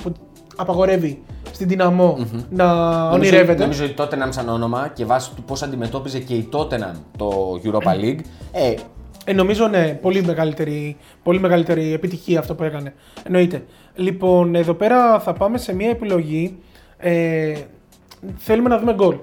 απαγορεύει 0.56 1.22
στην 1.52 1.68
δυναμό 1.68 2.18
να 2.50 2.72
ονειρεύεται. 3.08 3.62
Νομίζω 3.62 3.84
ότι 3.84 3.94
Tottenham 3.98 4.28
σαν 4.28 4.48
όνομα 4.48 4.90
και 4.94 5.04
βάσει 5.04 5.30
του 5.34 5.42
πώς 5.42 5.62
αντιμετώπιζε 5.62 6.18
και 6.18 6.34
η 6.34 6.48
Tottenham 6.52 6.94
το 7.16 7.60
Europa 7.64 8.00
League. 8.00 8.18
Ε, 8.52 8.74
Ε, 9.26 9.32
νομίζω 9.32 9.66
ναι, 9.68 9.98
πολύ 10.02 10.22
μεγαλύτερη, 10.22 10.96
πολύ 11.22 11.40
μεγαλύτερη 11.40 11.92
επιτυχία 11.92 12.38
αυτό 12.38 12.54
που 12.54 12.62
έκανε. 12.62 12.94
Εννοείται. 13.24 13.64
Λοιπόν, 13.94 14.54
εδώ 14.54 14.74
πέρα 14.74 15.20
θα 15.20 15.32
πάμε 15.32 15.58
σε 15.58 15.74
μια 15.74 15.88
επιλογή. 15.90 16.58
Ε, 16.96 17.54
θέλουμε 18.36 18.68
να 18.68 18.78
δούμε 18.78 18.94
γκολ. 18.94 19.16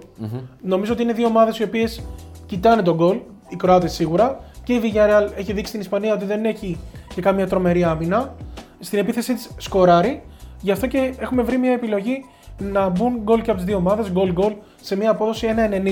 Νομίζω 0.62 0.94
ότι 0.94 1.02
είναι 1.02 1.14
δύο 1.14 1.28
ομάδες 1.28 1.60
οι 1.60 1.64
οποίες 1.64 2.02
κοιτάνε 2.46 2.82
τον 2.82 2.96
γκολ. 2.96 3.18
Οι 3.50 3.56
Κροάτες 3.56 3.92
σίγουρα. 3.94 4.40
Και 4.64 4.74
η 4.74 4.80
Villarreal 4.84 5.30
έχει 5.36 5.54
δείξει 5.54 5.68
στην 5.68 5.80
Ισπανία 5.80 6.14
ότι 6.14 6.26
δεν 6.26 6.46
έχει 6.46 6.78
και 7.16 7.22
καμία 7.22 7.48
τρομερή 7.48 7.84
άμυνα. 7.84 8.36
Στην 8.80 9.00
επίθεσή 9.00 9.34
της 9.34 9.50
σκοράρει. 9.58 10.22
Γι' 10.62 10.72
αυτό 10.72 10.88
και 10.88 11.14
έχουμε 11.20 11.42
βρει 11.44 11.58
μια 11.58 11.72
επιλογή 11.72 12.26
να 12.58 12.90
μπουν 12.90 13.18
γκολ 13.24 13.42
και 13.42 13.52
από 13.52 13.60
τι 13.60 13.66
δύο 13.66 13.78
ομάδες, 13.78 14.12
γκολ 14.12 14.32
γκολ, 14.32 14.54
σε 14.82 14.96
μια 14.96 15.10
απόδοση 15.10 15.48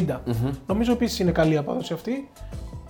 1,90. 0.05 0.19
Νομίζω 0.67 0.91
επίσης 0.91 1.19
είναι 1.19 1.31
καλή 1.31 1.57
απόδοση 1.57 1.93
αυτή. 1.93 2.29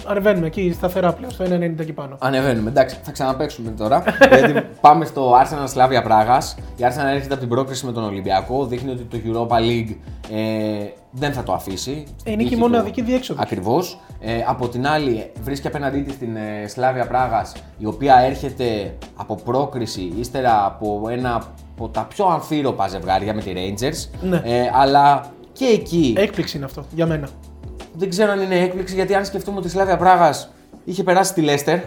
Ανεβαίνουμε 0.05 0.47
εκεί 0.47 0.73
σταθερά 0.73 1.13
πλέον, 1.13 1.31
στο 1.31 1.45
1,90 1.45 1.79
εκεί 1.79 1.93
πάνω. 1.93 2.15
Ανεβαίνουμε. 2.19 2.69
Εντάξει, 2.69 2.97
θα 3.03 3.11
ξαναπέξουμε 3.11 3.71
τώρα. 3.71 4.03
γιατί 4.37 4.65
πάμε 4.81 5.05
στο 5.05 5.33
Arsenal 5.33 5.73
Slavia 5.73 6.03
Πράγα. 6.03 6.37
Η 6.75 6.81
Arsenal 6.81 7.13
έρχεται 7.13 7.33
από 7.33 7.39
την 7.39 7.49
πρόκριση 7.49 7.85
με 7.85 7.91
τον 7.91 8.03
Ολυμπιακό. 8.03 8.65
Δείχνει 8.65 8.91
ότι 8.91 9.03
το 9.03 9.17
Europa 9.25 9.57
League 9.57 9.95
ε, 10.31 10.85
δεν 11.11 11.33
θα 11.33 11.43
το 11.43 11.53
αφήσει. 11.53 12.03
Ε, 12.23 12.31
είναι 12.31 12.43
και 12.43 12.55
η 12.55 12.57
μοναδική 12.57 13.01
διέξοδος. 13.01 13.43
Ακριβώς. 13.43 13.99
Ε, 14.19 14.43
από 14.47 14.67
την 14.67 14.87
άλλη, 14.87 15.31
βρίσκει 15.41 15.67
απέναντί 15.67 16.01
της 16.01 16.17
την 16.17 16.35
ε, 16.35 16.67
Σλάβια 16.67 17.07
Πράγα, 17.07 17.45
η 17.77 17.85
οποία 17.85 18.15
έρχεται 18.19 18.97
από 19.15 19.35
πρόκριση 19.35 20.13
ύστερα 20.19 20.65
από 20.65 21.07
ένα 21.09 21.43
από 21.75 21.89
τα 21.89 22.05
πιο 22.05 22.25
αμφίροπα 22.25 22.87
ζευγάρια 22.87 23.33
με 23.33 23.41
τη 23.41 23.51
Rangers. 23.55 24.19
Ναι. 24.21 24.41
Ε, 24.45 24.71
αλλά 24.73 25.31
και 25.51 25.65
εκεί 25.65 26.13
Έκπληξη 26.17 26.57
είναι 26.57 26.65
αυτό 26.65 26.85
για 26.93 27.05
μένα. 27.05 27.29
Δεν 27.99 28.09
ξέρω 28.09 28.31
αν 28.31 28.41
είναι 28.41 28.59
έκπληξη 28.59 28.95
γιατί 28.95 29.15
αν 29.15 29.25
σκεφτούμε 29.25 29.57
ότι 29.57 29.67
η 29.67 29.69
Σλάβια 29.69 29.97
Πράγας 29.97 30.51
είχε 30.83 31.03
περάσει 31.03 31.33
τη 31.33 31.43
Leicester. 31.45 31.79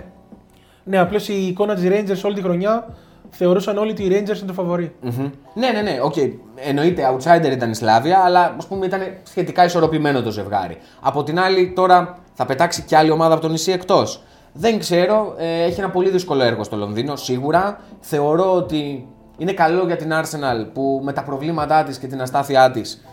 Ναι, 0.85 0.99
απλώς 0.99 1.28
η 1.28 1.47
εικόνα 1.47 1.75
της 1.75 1.85
Rangers 1.88 2.21
όλη 2.25 2.35
τη 2.35 2.42
χρονιά 2.42 2.87
θεωρούσαν 3.31 3.78
όλοι 3.78 3.90
ότι 3.90 4.02
η 4.02 4.09
Rangers 4.09 4.37
είναι 4.37 4.47
το 4.47 4.52
φαβορή. 4.52 4.95
Μμμ. 5.00 5.31
Ναι, 5.54 5.71
ναι, 5.71 5.81
ναι. 5.83 5.99
οκ. 6.02 6.14
Εννοείται, 6.54 7.02
outsider 7.12 7.52
ήταν 7.52 7.71
η 7.71 7.75
Σλάβια, 7.75 8.19
αλλά 8.19 8.54
ας 8.59 8.66
πούμε 8.66 8.87
ήταν 8.87 9.00
σχετικά 9.23 9.64
ισορροπημένο 9.64 10.23
το 10.23 10.31
ζευγάρι. 10.31 10.78
Από 11.00 11.23
την 11.23 11.40
άλλη, 11.40 11.73
τώρα 11.75 12.19
θα 12.35 12.47
πετάξει 12.47 12.83
κι 12.83 12.95
άλλη 12.95 13.11
ομάδα 13.11 13.33
από 13.33 13.42
το 13.42 13.49
νησί 13.49 13.73
εκτός. 13.73 14.23
Δεν 14.52 14.78
ξέρω. 14.78 15.35
Ε, 15.38 15.62
έχει 15.62 15.81
ένα 15.81 15.90
πολύ 15.90 16.11
δύσκολο 16.11 16.42
έργο 16.42 16.64
στο 16.64 16.76
Λονδίνο, 16.76 17.16
σίγουρα. 17.16 17.81
Θεωρώ 18.00 18.54
ότι 18.54 19.07
είναι 19.38 19.52
καλό 19.52 19.87
για 19.87 19.97
την 19.97 20.11
Arsenal 20.12 20.66
που 20.73 21.00
με 21.04 21.12
τα 21.12 21.23
προβλήματά 21.23 21.83
της 21.83 21.99
και 21.99 22.07
την 22.07 22.21
αστάθειά 22.21 22.71
της 22.71 23.04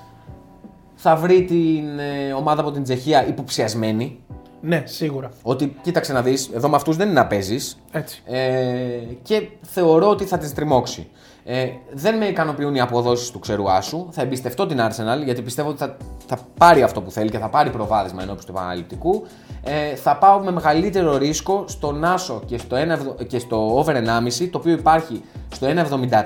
θα 1.01 1.15
βρει 1.15 1.43
την 1.43 1.99
ε, 1.99 2.33
ομάδα 2.33 2.61
από 2.61 2.71
την 2.71 2.83
Τσεχία 2.83 3.27
υποψιασμένη. 3.27 4.19
Ναι, 4.61 4.83
σίγουρα. 4.85 5.29
Ότι 5.41 5.75
κοίταξε 5.81 6.13
να 6.13 6.21
δεις, 6.21 6.49
εδώ 6.53 6.69
με 6.69 6.75
αυτούς 6.75 6.95
δεν 6.95 7.09
είναι 7.09 7.19
να 7.19 7.27
παίζεις. 7.27 7.77
Έτσι. 7.91 8.21
Ε, 8.25 8.99
και 9.21 9.47
θεωρώ 9.61 10.09
ότι 10.09 10.25
θα 10.25 10.37
τη 10.37 10.53
τριμώξει. 10.53 11.07
Ε, 11.51 11.69
δεν 11.93 12.17
με 12.17 12.25
ικανοποιούν 12.25 12.75
οι 12.75 12.81
αποδόσεις 12.81 13.31
του 13.31 13.39
ξερού 13.39 13.71
άσου. 13.71 14.07
Θα 14.11 14.21
εμπιστευτώ 14.21 14.65
την 14.65 14.79
Arsenal 14.79 15.23
γιατί 15.23 15.41
πιστεύω 15.41 15.69
ότι 15.69 15.77
θα, 15.77 15.97
θα 16.27 16.37
πάρει 16.57 16.83
αυτό 16.83 17.01
που 17.01 17.11
θέλει 17.11 17.29
και 17.29 17.37
θα 17.37 17.49
πάρει 17.49 17.69
προβάδισμα 17.69 18.21
ενώπιση 18.21 18.45
του 18.45 18.51
επαναληπτικού. 18.55 19.25
Ε, 19.63 19.95
θα 19.95 20.17
πάω 20.17 20.39
με 20.39 20.51
μεγαλύτερο 20.51 21.17
ρίσκο 21.17 21.63
στον 21.67 22.03
Άσο 22.03 22.41
και 22.45 22.57
στο, 22.57 22.77
1, 23.19 23.25
και 23.27 23.39
στο 23.39 23.77
over 23.77 23.95
1,5 23.95 24.47
το 24.51 24.57
οποίο 24.57 24.71
υπάρχει 24.71 25.21
στο 25.53 25.67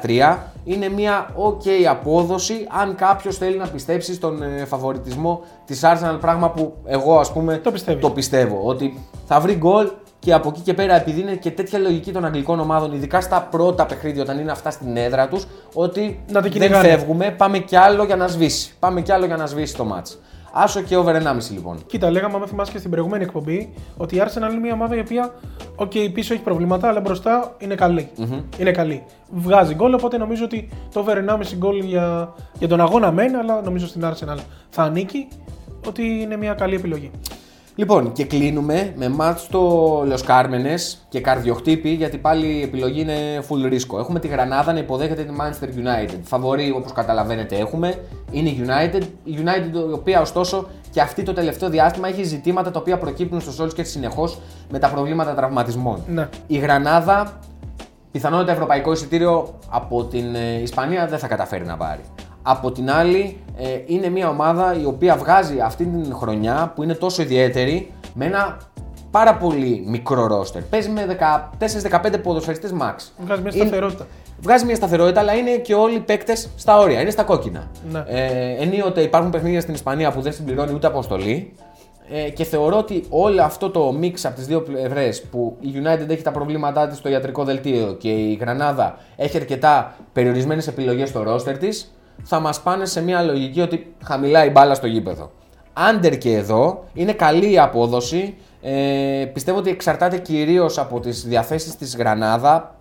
1,73. 0.04 0.38
Είναι 0.64 0.90
μια 0.90 1.30
ok 1.36 1.84
απόδοση 1.90 2.68
αν 2.82 2.96
κάποιος 2.96 3.38
θέλει 3.38 3.58
να 3.58 3.68
πιστέψει 3.68 4.14
στον 4.14 4.42
ε, 4.42 4.66
φαβοριτισμό 4.66 5.42
της 5.66 5.82
Arsenal. 5.84 6.18
Πράγμα 6.20 6.50
που 6.50 6.74
εγώ 6.86 7.20
ας 7.20 7.32
πούμε 7.32 7.58
Το 7.58 7.72
πιστεύεις. 7.72 8.02
το 8.02 8.10
πιστεύω. 8.10 8.62
Ότι 8.64 9.00
θα 9.26 9.40
βρει 9.40 9.54
γκολ 9.54 9.90
και 10.24 10.34
από 10.34 10.50
εκεί 10.50 10.62
και 10.62 10.74
πέρα, 10.74 10.96
επειδή 10.96 11.22
είναι 11.22 11.36
και 11.36 11.52
τέτοια 11.52 11.80
λογική 11.80 12.12
των 12.12 12.26
αγγλικών 12.26 12.60
ομάδων, 12.60 12.92
ειδικά 12.94 13.22
στα 13.22 13.42
πρώτα 13.52 13.86
παιχνίδια 13.86 14.22
όταν 14.22 14.40
είναι 14.40 14.52
αυτά 14.52 14.72
στην 14.72 14.98
έδρα 14.98 15.28
τους, 15.28 15.46
ότι 15.74 16.20
Να 16.28 16.34
το 16.34 16.42
δεν 16.42 16.52
κυνηγάνε. 16.52 16.88
φεύγουμε, 16.88 17.32
πάμε 17.38 17.58
κι 17.60 17.76
άλλο 17.76 18.04
για 18.04 18.16
να 18.16 18.28
σβήσει. 18.28 18.74
Πάμε 18.80 19.02
κι 19.02 19.12
άλλο 19.12 19.26
για 19.26 19.36
να 19.38 19.46
σβήσει 19.46 19.76
το 19.76 19.84
μάτς. 19.86 20.20
Άσο 20.56 20.82
και 20.82 20.98
over 20.98 21.16
1,5 21.16 21.22
λοιπόν. 21.52 21.78
Κοίτα, 21.86 22.10
λέγαμε, 22.12 22.36
αν 22.36 22.48
θυμάσαι 22.48 22.72
και 22.72 22.78
στην 22.78 22.90
προηγούμενη 22.92 23.24
εκπομπή, 23.24 23.74
ότι 23.98 24.16
η 24.16 24.22
Arsenal 24.26 24.50
είναι 24.52 24.60
μια 24.62 24.74
ομάδα 24.74 24.96
η 24.96 25.00
οποία, 25.00 25.34
οκ, 25.76 25.92
πίσω 26.14 26.34
έχει 26.34 26.44
προβλήματα, 26.44 26.88
αλλά 26.88 27.00
μπροστά 27.00 27.56
είναι 27.58 27.76
καλή. 27.76 28.10
Είναι 28.58 28.72
καλή. 28.72 29.04
Βγάζει 29.32 29.74
γκολ, 29.74 29.94
οπότε 29.94 30.18
νομίζω 30.18 30.44
ότι 30.46 30.70
το 30.94 31.00
over 31.00 31.18
1,5 31.30 31.56
γκολ 31.58 31.80
για, 31.80 32.34
για 32.60 32.68
τον 32.68 32.82
αγώνα 32.82 33.12
μεν, 33.12 33.36
αλλά 33.36 33.62
νομίζω 33.62 33.88
στην 33.88 34.02
Arsenal 34.06 34.38
θα 34.70 34.84
ανήκει 34.84 35.28
ότι 35.88 36.04
είναι 36.22 36.38
μια 36.38 36.54
καλή 36.54 36.76
επιλογή. 36.76 37.12
Λοιπόν, 37.76 38.12
και 38.12 38.26
κλείνουμε 38.26 38.94
με 38.96 39.10
μάτς 39.10 39.42
στο 39.42 40.00
Los 40.02 40.26
Cármenes 40.28 40.98
και 41.10 41.22
καρδιοχτύπι, 41.22 41.90
γιατί 41.90 42.18
πάλι 42.18 42.46
η 42.46 42.62
επιλογή 42.62 43.02
είναι 43.02 43.44
full 43.50 43.70
ρίσκο. 43.70 44.00
Έχουμε 44.00 44.20
τη 44.20 44.28
Γρανάδα 44.28 44.74
να 44.74 44.80
υποδέχεται 44.80 45.24
τη 45.24 45.34
Manchester 45.40 45.66
United. 45.66 46.20
Φαβορή, 46.24 46.74
όπως 46.76 46.92
καταλαβαίνετε, 46.92 47.56
έχουμε. 47.56 48.04
Είναι 48.32 48.50
η 48.50 48.66
United. 48.66 49.02
Η 49.24 49.38
United, 49.44 49.90
η 49.90 49.94
οποία 49.94 50.22
ωστόσο 50.22 50.68
και 50.92 51.02
αυτή 51.02 51.24
το 51.24 51.34
τελευταίο 51.34 51.70
διάστημα 51.70 52.08
έχει 52.08 52.24
ζητήματα 52.24 52.72
τα 52.72 52.80
οποία 52.80 52.98
προκύπτουν 52.98 53.42
στο 53.42 53.66
Solskjaer 53.66 53.86
συνεχώς 53.86 54.40
με 54.72 54.80
τα 54.80 54.90
προβλήματα 54.90 55.34
τραυματισμών. 55.34 56.04
Ναι. 56.08 56.30
Η 56.48 56.58
Γρανάδα, 56.58 57.40
πιθανότητα 58.12 58.52
ευρωπαϊκό 58.52 58.92
εισιτήριο 58.92 59.54
από 59.70 60.04
την 60.04 60.36
ε, 60.36 60.62
Ισπανία 60.62 61.08
δεν 61.08 61.20
θα 61.20 61.28
καταφέρει 61.28 61.66
να 61.66 61.78
πάρει. 61.78 62.02
Από 62.44 62.72
την 62.72 62.92
άλλη, 62.92 63.38
ε, 63.58 63.66
είναι 63.86 64.10
μια 64.10 64.30
ομάδα 64.30 64.76
η 64.82 64.86
οποία 64.86 65.16
βγάζει 65.18 65.60
αυτή 65.60 65.86
την 65.86 66.14
χρονιά 66.16 66.72
που 66.76 66.84
είναι 66.84 66.94
τόσο 66.94 67.22
ιδιαίτερη 67.22 67.92
με 68.14 68.26
ένα 68.26 68.58
πάρα 69.12 69.36
πολύ 69.36 69.84
μικρό 69.88 70.28
ρόστερ. 70.28 70.62
Παίζει 70.62 70.90
με 70.90 71.06
14-15 71.06 72.18
ποδοσφαιριστές 72.24 72.72
max. 72.74 72.96
Βγάζει 73.26 73.42
μια 73.42 73.52
Είναι- 73.54 73.66
σταθερότητα. 73.66 74.08
Βγάζει 74.42 74.66
μια 74.66 74.76
σταθερότητα, 74.76 75.20
αλλά 75.20 75.34
είναι 75.34 75.52
και 75.58 75.74
όλοι 75.74 75.96
οι 75.96 76.00
παίκτες 76.00 76.50
στα 76.58 76.78
όρια, 76.80 77.02
είναι 77.02 77.10
στα 77.10 77.24
κόκκινα. 77.24 77.68
Ναι. 77.92 78.04
Ε, 78.08 78.56
ενίοτε 78.64 79.02
υπάρχουν 79.02 79.32
παιχνίδια 79.32 79.62
στην 79.62 79.74
Ισπανία 79.74 80.12
που 80.12 80.22
δεν 80.22 80.34
συμπληρώνει 80.34 80.74
ούτε 80.74 80.88
αποστολή. 80.88 81.54
Ε, 82.12 82.30
και 82.30 82.44
θεωρώ 82.44 82.78
ότι 82.78 83.04
όλο 83.10 83.42
αυτό 83.42 83.70
το 83.70 83.98
mix 84.02 84.14
από 84.24 84.36
τις 84.36 84.46
δύο 84.48 84.62
πλευρές 84.62 85.22
που 85.24 85.58
η 85.60 85.68
United 85.76 86.10
έχει 86.10 86.22
τα 86.22 86.32
προβλήματά 86.32 86.88
της 86.88 86.98
στο 86.98 87.10
ιατρικό 87.10 87.44
δελτίο 87.44 87.96
και 88.00 88.10
η 88.10 88.34
Γρανάδα 88.42 88.98
έχει 89.16 89.38
αρκετά 89.38 89.96
περιορισμένες 90.14 90.68
επιλογές 90.68 91.10
στο 91.10 91.24
ρόστερ 91.24 91.58
της, 91.58 91.94
θα 92.24 92.40
μας 92.40 92.62
πάνε 92.62 92.86
σε 92.86 93.02
μια 93.02 93.22
λογική 93.22 93.62
ότι 93.62 93.94
χαμηλά 94.04 94.46
η 94.46 94.50
μπάλα 94.50 94.74
στο 94.74 94.88
γήπεδο. 94.88 95.32
Άντερ 95.74 96.18
και 96.18 96.36
εδώ 96.36 96.84
είναι 96.94 97.14
καλή 97.14 97.52
η 97.52 97.60
απόδοση. 97.60 98.36
Ε, 98.62 99.26
πιστεύω 99.34 99.58
ότι 99.58 99.70
εξαρτάται 99.70 100.18
κυρίως 100.18 100.78
από 100.78 101.00
τις 101.00 101.24
διαθέσεις 101.28 101.76
της 101.76 101.96
Γρανάδα. 101.96 102.76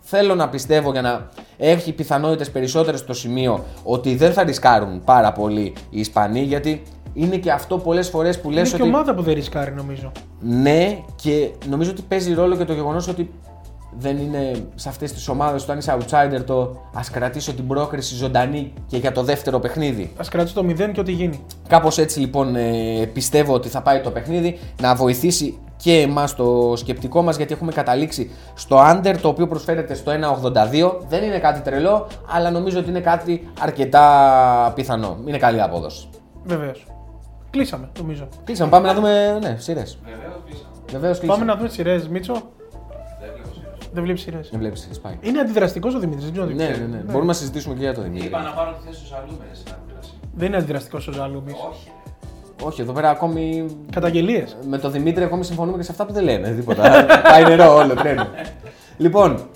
Θέλω 0.00 0.34
να 0.34 0.48
πιστεύω 0.48 0.92
για 0.92 1.02
να 1.02 1.28
έχει 1.56 1.92
πιθανότητες 1.92 2.50
περισσότερες 2.50 3.00
στο 3.00 3.12
σημείο 3.12 3.64
ότι 3.82 4.14
δεν 4.16 4.32
θα 4.32 4.42
ρισκάρουν 4.42 5.04
πάρα 5.04 5.32
πολύ 5.32 5.72
οι 5.90 6.00
Ισπανοί 6.00 6.40
γιατί 6.40 6.82
είναι 7.14 7.36
και 7.36 7.50
αυτό 7.50 7.78
πολλές 7.78 8.08
φορές 8.08 8.40
που 8.40 8.50
Είναι 8.50 8.60
λες 8.60 8.68
και 8.70 8.74
ότι. 8.74 8.88
ομάδα 8.90 9.14
που 9.14 9.22
δεν 9.22 9.34
ρισκάρει, 9.34 9.72
νομίζω. 9.72 10.12
Ναι, 10.40 10.98
και 11.22 11.50
νομίζω 11.68 11.90
ότι 11.90 12.02
παίζει 12.02 12.34
ρόλο 12.34 12.56
και 12.56 12.64
το 12.64 12.72
γεγονός 12.72 13.08
ότι 13.08 13.30
δεν 13.90 14.18
είναι 14.18 14.52
σε 14.74 14.88
αυτές 14.88 15.12
τις 15.12 15.28
ομάδες 15.28 15.62
όταν 15.62 15.78
είσαι 15.78 15.96
outsider 15.98 16.44
το 16.46 16.82
ας 16.94 17.10
κρατήσω 17.10 17.52
την 17.52 17.66
πρόκριση 17.66 18.14
ζωντανή 18.14 18.72
και 18.86 18.96
για 18.96 19.12
το 19.12 19.22
δεύτερο 19.22 19.58
παιχνίδι. 19.58 20.12
Α 20.16 20.24
κρατήσει 20.30 20.54
το 20.54 20.66
0 20.68 20.90
και 20.92 21.00
ό,τι 21.00 21.12
γίνει. 21.12 21.44
Κάπως 21.68 21.98
έτσι 21.98 22.20
λοιπόν 22.20 22.56
ε, 22.56 23.10
πιστεύω 23.12 23.54
ότι 23.54 23.68
θα 23.68 23.82
πάει 23.82 24.00
το 24.00 24.10
παιχνίδι 24.10 24.58
να 24.80 24.94
βοηθήσει 24.94 25.58
και 25.76 25.92
εμάς 26.00 26.34
το 26.34 26.72
σκεπτικό 26.76 27.22
μας 27.22 27.36
γιατί 27.36 27.52
έχουμε 27.52 27.72
καταλήξει 27.72 28.30
στο 28.54 28.78
under 28.78 29.16
το 29.20 29.28
οποίο 29.28 29.46
προσφέρεται 29.46 29.94
στο 29.94 30.12
1.82 30.42 30.92
δεν 31.08 31.22
είναι 31.22 31.38
κάτι 31.38 31.60
τρελό 31.60 32.06
αλλά 32.26 32.50
νομίζω 32.50 32.78
ότι 32.78 32.88
είναι 32.88 33.00
κάτι 33.00 33.50
αρκετά 33.60 34.72
πιθανό 34.74 35.18
είναι 35.26 35.38
καλή 35.38 35.62
απόδοση 35.62 36.08
Βεβαίως. 36.44 36.86
Κλείσαμε, 37.50 37.88
νομίζω. 37.98 38.28
Κλείσαμε, 38.44 38.70
πάμε 38.70 38.86
να 38.86 38.94
δούμε 38.94 39.38
ναι, 39.42 39.56
σειρές 39.58 39.98
Βεβαίως 40.04 40.42
πίσω. 40.44 40.66
Βεβαίως 40.90 41.18
κλείσαμε 41.18 41.38
Πάμε 41.38 41.52
να 41.52 41.58
δούμε 41.58 41.68
σειρές. 41.68 42.08
Μίτσο, 42.08 42.32
Δεν 42.32 42.42
βλέπω 42.42 42.42
σειρές. 42.44 42.57
Δεν 43.92 44.02
βλέπει 44.02 44.18
σειρές. 44.18 44.48
Δεν 44.50 44.58
βλέπεις 44.60 44.80
σειρές, 44.80 44.98
πάει 45.00 45.18
Είναι 45.20 45.38
αντιδραστικός 45.40 45.94
ο 45.94 45.98
Δημήτρης. 45.98 46.24
Δεν 46.24 46.32
ξέρω 46.32 46.46
αν 46.46 46.54
ναι, 46.54 46.62
ξέρεις. 46.62 46.80
ναι, 46.80 46.96
ναι, 46.96 47.02
μπορούμε 47.06 47.24
να 47.24 47.32
συζητήσουμε 47.32 47.74
και 47.74 47.80
για 47.80 47.94
το 47.94 48.02
Δημήτρη 48.02 48.26
Είπα 48.26 48.42
να 48.42 48.50
πάρω 48.50 48.70
τη 48.72 48.86
θέση 48.86 49.00
του 49.02 49.06
Ζαλούμενε 49.06 49.50
στην 49.52 49.72
αντίδραση. 49.82 50.12
Δεν 50.34 50.46
είναι 50.46 50.56
αντιδραστικός 50.56 51.08
ο 51.08 51.12
Ζαλούμι. 51.12 51.50
Όχι. 51.70 51.90
Όχι, 52.62 52.80
εδώ 52.80 52.92
πέρα 52.92 53.10
ακόμη 53.10 53.66
Καταγγελίες. 53.92 54.56
με 54.68 54.78
τον 54.78 54.92
Δημήτρη 54.92 55.24
ακόμη 55.24 55.44
συμφωνούμε 55.44 55.76
και 55.76 55.82
σε 55.82 55.90
αυτά 55.90 56.06
που 56.06 56.12
δεν 56.12 56.24
λένε. 56.24 56.50
Τίποτα. 56.50 57.06
Πάει 57.32 57.42
νερό 57.44 57.74
όλο, 57.74 57.94
τρένο. 57.94 58.26
λοιπόν, 58.96 59.48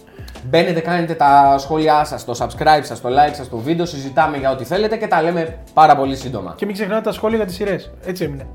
μπαίνετε, 0.44 0.80
κάνετε 0.80 1.14
τα 1.14 1.54
σχόλιά 1.58 2.04
σας, 2.04 2.24
το 2.24 2.34
subscribe 2.38 2.82
σας, 2.82 3.00
το 3.00 3.08
like 3.08 3.34
σας 3.34 3.46
στο 3.46 3.56
βίντεο, 3.56 3.86
συζητάμε 3.86 4.36
για 4.36 4.50
ό,τι 4.50 4.64
θέλετε 4.64 4.96
και 4.96 5.06
τα 5.06 5.22
λέμε 5.22 5.58
πάρα 5.74 5.96
πολύ 5.96 6.16
σύντομα. 6.16 6.54
Και 6.56 6.64
μην 6.66 6.74
ξεχνάτε 6.74 7.00
τα 7.00 7.12
σχόλια 7.12 7.36
για 7.36 7.46
τις 7.46 7.54
σειρές. 7.54 7.90
Έτσι 8.04 8.24
έμεινε. 8.24 8.46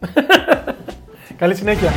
Καλή 1.36 1.54
συνέχεια. 1.54 1.90